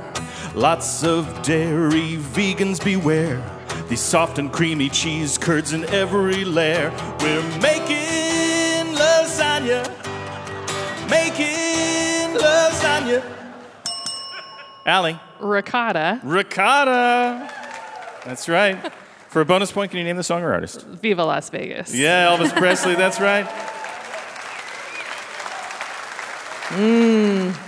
[0.57, 3.39] Lots of dairy, vegans beware.
[3.89, 6.89] These soft and creamy cheese curds in every layer.
[7.19, 9.85] We're making lasagna.
[11.11, 13.23] Making lasagna.
[14.87, 15.19] Allie.
[15.39, 16.21] Ricotta.
[16.23, 17.53] Ricotta.
[18.25, 18.91] That's right.
[19.29, 20.81] For a bonus point, can you name the song or artist?
[20.87, 21.93] Viva Las Vegas.
[21.93, 23.45] Yeah, Elvis Presley, that's right.
[26.69, 27.55] Mmm.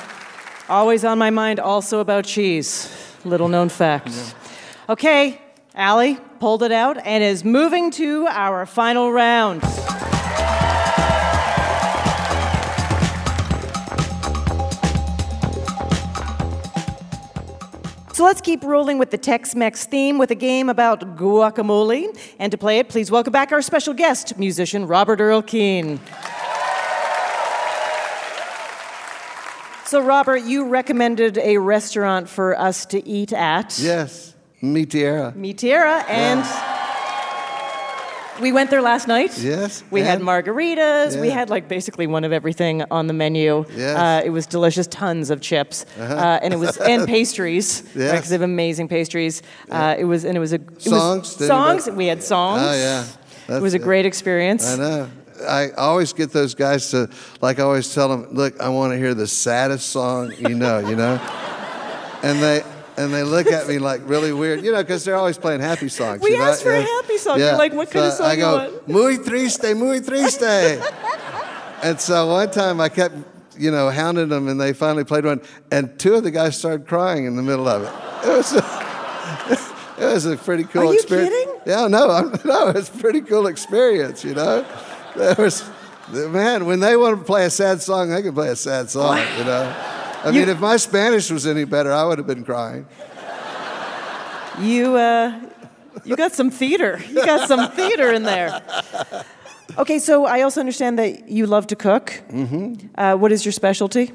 [0.69, 2.93] Always on my mind, also about cheese.
[3.25, 4.35] Little known fact.
[4.87, 5.41] Okay,
[5.73, 9.63] Allie pulled it out and is moving to our final round.
[18.13, 22.15] So let's keep rolling with the Tex Mex theme with a game about guacamole.
[22.37, 25.99] And to play it, please welcome back our special guest, musician Robert Earl Keen.
[29.89, 33.79] So, Robert, you recommended a restaurant for us to eat at.
[33.79, 35.33] Yes, Mi Tierra.
[35.35, 36.45] Mi Tierra, and
[38.39, 39.35] we went there last night.
[39.39, 39.83] Yes.
[39.89, 41.19] We had margaritas.
[41.19, 43.65] We had like basically one of everything on the menu.
[43.75, 43.97] Yes.
[43.97, 46.13] Uh, it was delicious, tons of chips, Uh-huh.
[46.13, 47.81] uh, and it was and pastries.
[47.95, 48.11] Yes.
[48.11, 49.41] because they have amazing pastries.
[49.71, 51.35] Uh, it was and it was a it Songs?
[51.39, 51.89] Was, songs.
[51.89, 52.61] We had songs.
[52.63, 53.57] Oh, yeah.
[53.57, 54.67] it was a great experience.
[54.71, 55.09] I know.
[55.41, 57.09] I always get those guys to,
[57.41, 60.79] like, I always tell them, look, I want to hear the saddest song you know,
[60.79, 61.19] you know?
[62.21, 62.63] And they,
[62.97, 65.87] and they look at me like really weird, you know, because they're always playing happy
[65.87, 66.21] songs.
[66.21, 66.43] We you know?
[66.43, 67.39] asked for a happy song.
[67.39, 68.87] You're like, what kind of song I you go, want?
[68.89, 70.83] muy triste, muy triste.
[71.81, 73.15] and so one time I kept,
[73.57, 75.39] you know, hounding them, and they finally played one,
[75.71, 77.93] and two of the guys started crying in the middle of it.
[78.27, 78.53] It was.
[78.53, 81.29] A, it was a pretty cool Are you experience.
[81.29, 81.55] kidding?
[81.65, 84.65] Yeah, no, I'm, no, it's a pretty cool experience, you know.
[85.15, 85.63] There was,
[86.11, 89.17] man, when they want to play a sad song, they can play a sad song,
[89.37, 89.73] you know.
[90.23, 92.85] I You- mean, if my Spanish was any better, I would have been crying.
[94.59, 95.39] You, uh,
[96.03, 96.99] you got some theater.
[97.07, 98.61] You got some theater in there.
[99.77, 102.21] Okay, so I also understand that you love to cook.
[102.29, 102.87] Mm-hmm.
[102.99, 104.11] Uh, what is your specialty?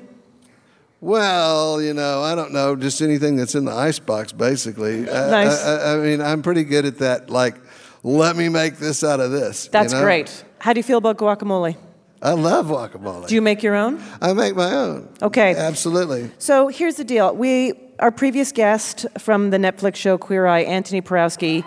[1.01, 5.09] Well, you know, I don't know, just anything that's in the icebox, basically.
[5.09, 5.64] Uh, Nice.
[5.64, 7.30] I, I, I mean, I'm pretty good at that.
[7.30, 7.57] Like,
[8.03, 9.66] let me make this out of this.
[9.66, 10.03] you That's know?
[10.03, 10.45] great.
[10.64, 11.76] How do you feel about guacamole?
[12.22, 13.28] I love guacamole.
[13.28, 14.02] Do you make your own?
[14.22, 15.10] I make my own.
[15.20, 15.54] Okay.
[15.54, 16.30] Absolutely.
[16.38, 17.36] So here's the deal.
[17.36, 21.62] We, our previous guest from the Netflix show Queer Eye, Antoni Porowski,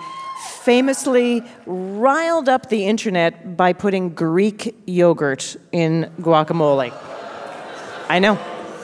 [0.64, 6.92] famously riled up the internet by putting Greek yogurt in guacamole.
[8.10, 8.40] I know.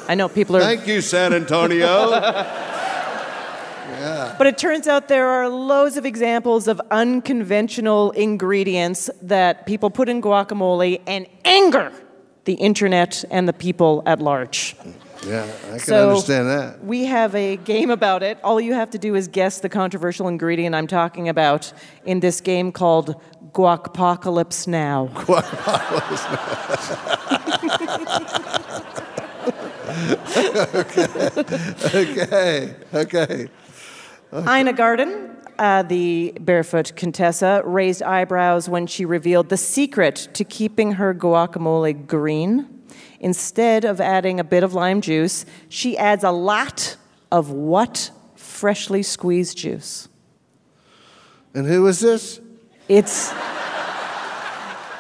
[0.08, 0.62] I know people are.
[0.62, 2.12] Thank you, San Antonio.
[4.38, 10.10] But it turns out there are loads of examples of unconventional ingredients that people put
[10.10, 11.92] in guacamole and anger
[12.46, 14.76] the internet and the people at large.
[15.26, 16.84] yeah, I can So- understand that.
[16.84, 18.38] We have a game about it.
[18.44, 21.72] All you have to do is guess the controversial ingredient I'm talking about
[22.04, 23.16] in this game called
[23.54, 25.10] Guacpocalypse Now.
[31.96, 33.48] okay, okay.
[34.34, 40.94] Ina Garten, uh, the barefoot Contessa, raised eyebrows when she revealed the secret to keeping
[40.94, 42.82] her guacamole green.
[43.20, 46.98] Instead of adding a bit of lime juice, she adds a lot
[47.32, 50.10] of what freshly squeezed juice?
[51.54, 52.42] And who is this?
[52.90, 53.32] It's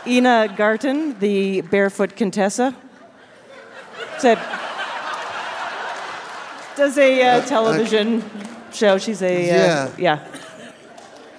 [0.06, 2.76] Ina Garten, the barefoot Contessa.
[4.20, 4.38] Said,
[6.76, 8.22] does a uh, television
[8.76, 8.98] show.
[8.98, 9.92] She's a uh, Yeah.
[9.98, 10.28] yeah.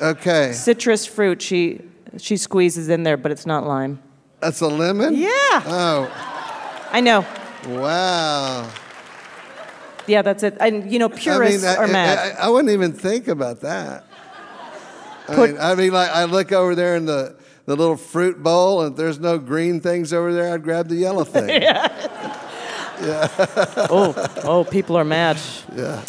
[0.00, 0.52] Okay.
[0.52, 1.80] citrus fruit she
[2.18, 4.00] she squeezes in there, but it's not lime.
[4.40, 5.14] That's a lemon?
[5.14, 5.28] Yeah.
[5.66, 6.10] Oh,
[6.92, 7.24] I know.
[7.66, 8.70] wow.
[10.06, 10.56] Yeah, that's it.
[10.60, 12.36] And you know, purists I mean, I, are mad.
[12.38, 14.04] I, I wouldn't even think about that.
[15.28, 18.42] I, Put- mean, I mean, like, I look over there in the, the little fruit
[18.42, 21.48] bowl, and if there's no green things over there, I'd grab the yellow thing.
[21.62, 21.88] yeah.
[23.02, 23.28] yeah.
[23.90, 24.14] oh,
[24.44, 25.38] oh, people are mad.
[25.74, 26.04] Yeah.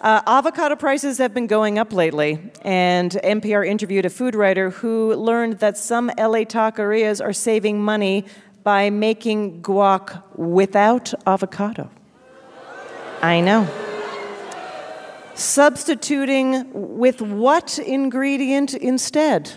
[0.00, 5.14] Uh, avocado prices have been going up lately, and NPR interviewed a food writer who
[5.14, 8.24] learned that some LA taquerias are saving money
[8.62, 11.90] by making guac without avocado?
[13.22, 13.66] I know.
[15.34, 19.50] Substituting with what ingredient instead?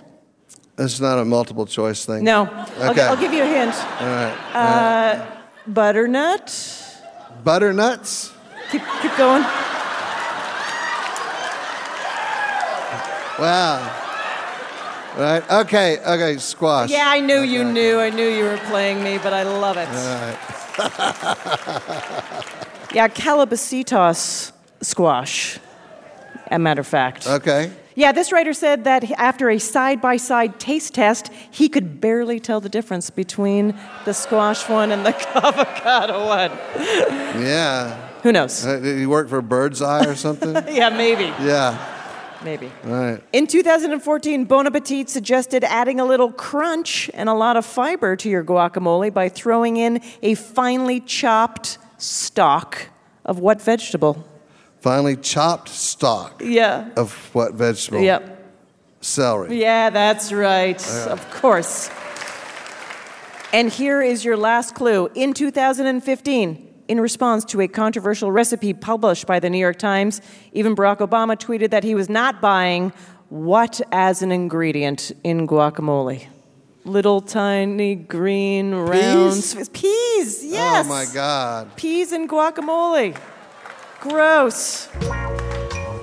[0.77, 2.23] It's not a multiple choice thing.
[2.23, 2.45] No.
[2.79, 3.75] I'll, I'll give you a hint.
[3.75, 4.55] All right.
[4.55, 5.25] Uh,
[5.67, 6.47] butternut.
[7.43, 8.33] Butternuts?
[8.71, 9.43] Keep, keep going.
[13.41, 13.97] Wow.
[15.17, 15.43] Right.
[15.51, 15.97] Okay.
[15.99, 16.37] Okay.
[16.37, 16.89] Squash.
[16.89, 17.99] Yeah, I knew you knew.
[17.99, 19.89] I knew you were playing me, but I love it.
[19.89, 20.37] All right.
[22.93, 25.59] Yeah, Calabasitos squash,
[26.51, 27.25] a matter of fact.
[27.25, 27.71] Okay.
[27.95, 32.41] Yeah, this writer said that after a side by side taste test, he could barely
[32.41, 36.51] tell the difference between the squash one and the avocado one.
[37.41, 37.95] Yeah.
[38.23, 38.65] Who knows?
[38.65, 40.53] Uh, Did he work for Bird's Eye or something?
[40.75, 41.25] yeah, maybe.
[41.45, 41.77] yeah.
[42.43, 42.71] Maybe.
[42.85, 43.23] All right.
[43.33, 48.29] In 2014, Bon Appetit suggested adding a little crunch and a lot of fiber to
[48.29, 52.89] your guacamole by throwing in a finely chopped stalk
[53.25, 54.27] of what vegetable?
[54.79, 56.89] Finally, chopped stalk Yeah.
[56.95, 58.01] of what vegetable?
[58.01, 58.39] Yep.
[59.01, 59.59] Celery.
[59.61, 60.83] Yeah, that's right.
[60.83, 61.05] Yeah.
[61.11, 61.89] Of course.
[63.53, 65.09] And here is your last clue.
[65.13, 70.19] In 2015, in response to a controversial recipe published by the New York Times,
[70.51, 72.91] even Barack Obama tweeted that he was not buying
[73.29, 76.27] what as an ingredient in guacamole?
[76.83, 79.69] Little tiny green round Peas?
[79.69, 80.41] peas.
[80.43, 80.85] Oh yes.
[80.85, 81.73] Oh my God.
[81.77, 83.17] Peas and guacamole.
[84.01, 84.89] Gross.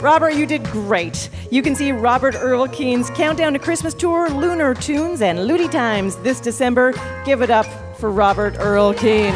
[0.00, 1.28] Robert, you did great.
[1.50, 6.16] You can see Robert Earl Keen's Countdown to Christmas Tour, Lunar Tunes, and Ludi Times
[6.18, 6.94] this December.
[7.26, 7.66] Give it up
[7.98, 9.34] for Robert Earl Keen.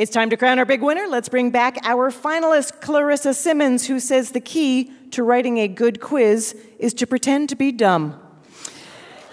[0.00, 1.06] It's time to crown our big winner.
[1.06, 6.00] Let's bring back our finalist, Clarissa Simmons, who says the key to writing a good
[6.00, 8.18] quiz is to pretend to be dumb.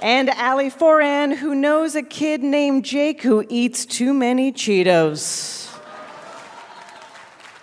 [0.01, 5.73] And Ali Foran, who knows a kid named Jake who eats too many Cheetos.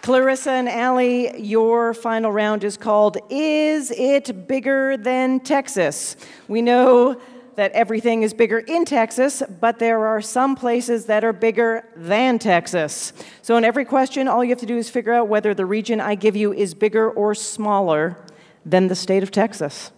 [0.01, 6.17] Clarissa and Allie, your final round is called Is It Bigger Than Texas?
[6.49, 7.21] We know
[7.57, 12.39] that everything is bigger in Texas, but there are some places that are bigger than
[12.39, 13.13] Texas.
[13.43, 16.01] So, in every question, all you have to do is figure out whether the region
[16.01, 18.17] I give you is bigger or smaller
[18.65, 19.93] than the state of Texas.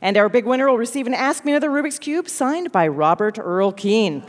[0.00, 3.38] And our big winner will receive an Ask Me Another Rubik's Cube signed by Robert
[3.38, 4.24] Earl Keen.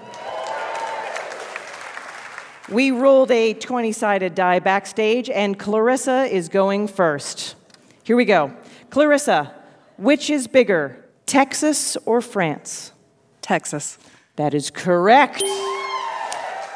[2.70, 7.56] We rolled a 20 sided die backstage, and Clarissa is going first.
[8.04, 8.54] Here we go.
[8.90, 9.54] Clarissa,
[9.98, 12.93] which is bigger, Texas or France?
[13.41, 13.97] Texas.
[14.36, 15.43] That is correct.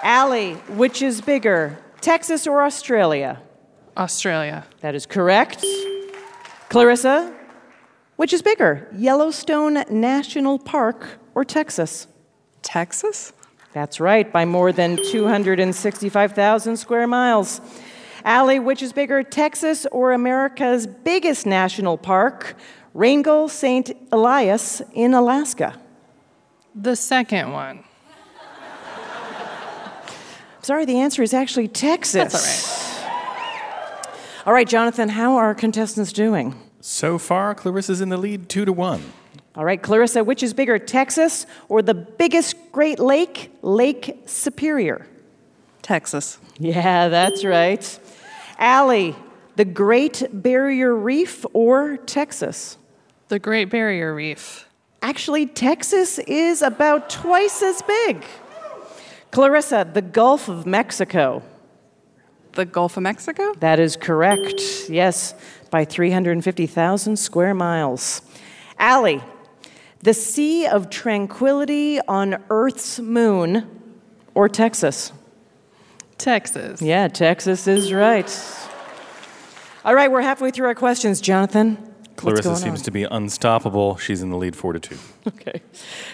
[0.03, 3.41] Allie, which is bigger, Texas or Australia?
[3.97, 4.65] Australia.
[4.81, 5.65] That is correct.
[6.69, 7.33] Clarissa,
[8.15, 12.07] which is bigger, Yellowstone National Park or Texas?
[12.61, 13.33] Texas?
[13.73, 17.61] That's right, by more than 265,000 square miles.
[18.23, 22.55] Allie, which is bigger, Texas or America's biggest national park,
[22.97, 23.95] Wrangell St.
[24.11, 25.79] Elias in Alaska?
[26.73, 27.83] The second one.
[30.63, 32.33] Sorry, the answer is actually Texas.
[32.33, 34.47] That's all right.
[34.47, 36.55] All right, Jonathan, how are our contestants doing?
[36.81, 39.03] So far, Clarissa's in the lead two to one.
[39.55, 45.05] All right, Clarissa, which is bigger, Texas or the biggest Great Lake, Lake Superior?
[45.83, 46.39] Texas.
[46.57, 47.99] Yeah, that's right.
[48.57, 49.15] Allie,
[49.55, 52.79] the Great Barrier Reef or Texas?
[53.30, 54.69] The Great Barrier Reef.
[55.01, 58.23] Actually, Texas is about twice as big.
[59.32, 61.43] Clarissa, the Gulf of Mexico.
[62.53, 63.53] The Gulf of Mexico?
[63.59, 64.89] That is correct.
[64.89, 65.36] Yes,
[65.69, 68.21] by 350,000 square miles.
[68.80, 69.21] Allie,
[69.99, 73.67] the Sea of Tranquility on Earth's moon
[74.34, 75.11] or Texas?
[76.17, 76.82] Texas.
[76.82, 78.30] Yeah, Texas is right.
[79.84, 81.21] All right, we're halfway through our questions.
[81.21, 82.86] Jonathan, what's Clarissa seems on?
[82.86, 83.95] to be unstoppable.
[83.97, 84.97] She's in the lead four to two.
[85.28, 85.61] Okay.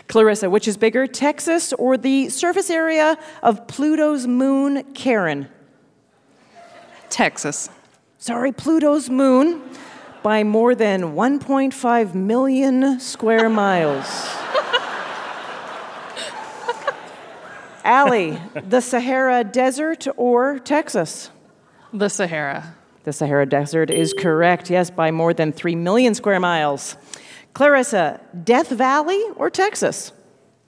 [0.07, 5.49] Clarissa, which is bigger, Texas or the surface area of Pluto's moon, Charon?
[7.09, 7.69] Texas.
[8.17, 9.61] Sorry, Pluto's moon
[10.23, 14.05] by more than 1.5 million square miles.
[17.83, 21.29] Allie, the Sahara Desert or Texas?
[21.91, 22.75] The Sahara.
[23.03, 26.95] The Sahara Desert is correct, yes, by more than 3 million square miles.
[27.53, 30.11] Clarissa, Death Valley or Texas?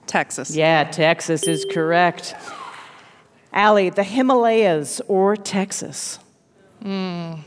[0.06, 0.54] Texas.
[0.54, 2.34] Yeah, Texas is correct.
[3.52, 6.18] Allie, the Himalayas or Texas?
[6.82, 7.40] Mm.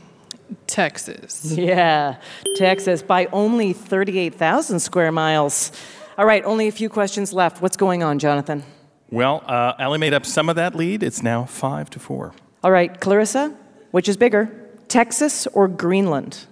[0.66, 1.52] Texas.
[1.52, 2.16] Yeah,
[2.56, 5.72] Texas by only 38,000 square miles.
[6.18, 7.62] All right, only a few questions left.
[7.62, 8.64] What's going on, Jonathan?
[9.10, 11.02] Well, uh, Allie made up some of that lead.
[11.02, 12.34] It's now five to four.
[12.62, 13.54] All right, Clarissa,
[13.90, 14.50] which is bigger,
[14.90, 16.46] Texas or Greenland?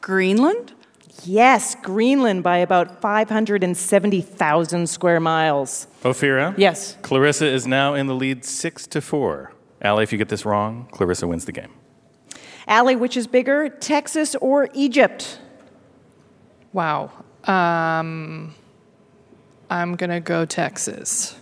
[0.00, 0.72] Greenland?
[1.24, 5.86] Yes, Greenland by about 570,000 square miles.
[6.02, 6.52] Ophira?
[6.58, 6.96] Yes.
[7.02, 9.52] Clarissa is now in the lead six to four.
[9.80, 11.70] Allie, if you get this wrong, Clarissa wins the game.
[12.66, 15.38] Allie, which is bigger, Texas or Egypt?
[16.72, 17.12] Wow.
[17.44, 18.52] Um,
[19.70, 21.36] I'm going to go Texas.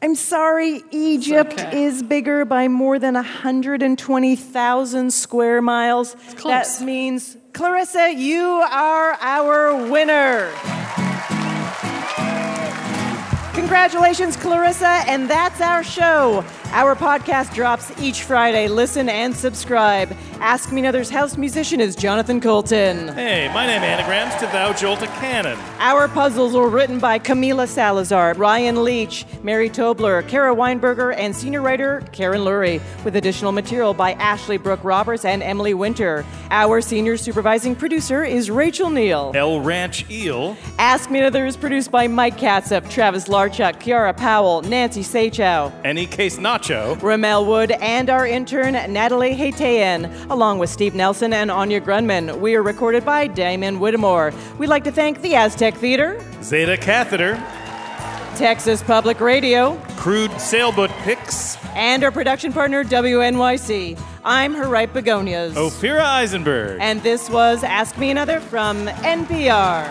[0.00, 1.82] I'm sorry, Egypt okay.
[1.82, 6.14] is bigger by more than 120,000 square miles.
[6.44, 10.52] That means, Clarissa, you are our winner.
[13.54, 16.44] Congratulations, Clarissa, and that's our show.
[16.70, 18.68] Our podcast drops each Friday.
[18.68, 20.14] Listen and subscribe.
[20.40, 23.08] Ask Me Another's house musician is Jonathan Coulton.
[23.08, 25.58] Hey, my name anagrams to Thou Jolt a Cannon.
[25.80, 31.62] Our puzzles were written by Camila Salazar, Ryan Leach, Mary Tobler, Kara Weinberger, and senior
[31.62, 36.24] writer Karen Lurie, with additional material by Ashley Brooke Roberts and Emily Winter.
[36.50, 39.32] Our senior supervising producer is Rachel Neel.
[39.34, 40.56] El Ranch Eel.
[40.78, 46.06] Ask Me Another is produced by Mike Katzif, Travis Larchuk, Kiara Powell, Nancy Saechao, Any
[46.06, 47.00] case Nacho.
[47.02, 52.40] Rommel Wood, and our intern Natalie Hatean, along with Steve Nelson and Anya Grundmann.
[52.40, 54.32] We are recorded by Damon Whittemore.
[54.58, 57.42] We'd like to thank the Aztec Theater, Zeta Catheter.
[58.36, 61.56] Texas Public Radio, Crude Sailboat Picks.
[61.74, 63.98] and our production partner WNYC.
[64.24, 65.54] I'm Harriet Begonias.
[65.54, 66.78] Ophira Eisenberg.
[66.80, 69.88] And this was Ask Me Another from NPR.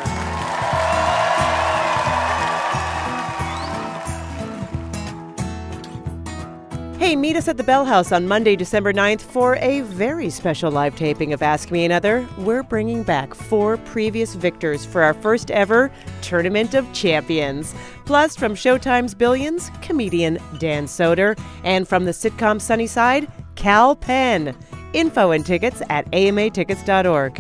[6.97, 10.71] Hey, meet us at the Bell House on Monday, December 9th for a very special
[10.71, 12.27] live taping of Ask Me Another.
[12.39, 15.91] We're bringing back four previous victors for our first ever
[16.23, 17.75] Tournament of Champions.
[18.05, 24.57] Plus, from Showtime's Billions, comedian Dan Soder, and from the sitcom Sunnyside, Kal Penn.
[24.93, 27.35] Info and tickets at amatickets.org.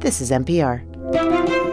[0.00, 1.69] This is NPR.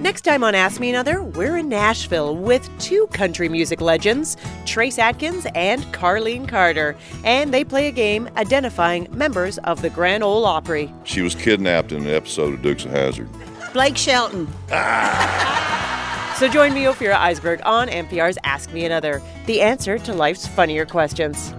[0.00, 4.98] Next time on Ask Me Another, we're in Nashville with two country music legends, Trace
[4.98, 6.96] Atkins and Carlene Carter.
[7.22, 10.90] And they play a game identifying members of the Grand Ole Opry.
[11.04, 13.28] She was kidnapped in an episode of Dukes of Hazzard.
[13.74, 14.46] Blake Shelton.
[16.38, 20.86] so join me, Ophira Eisenberg, on NPR's Ask Me Another, the answer to life's funnier
[20.86, 21.52] questions.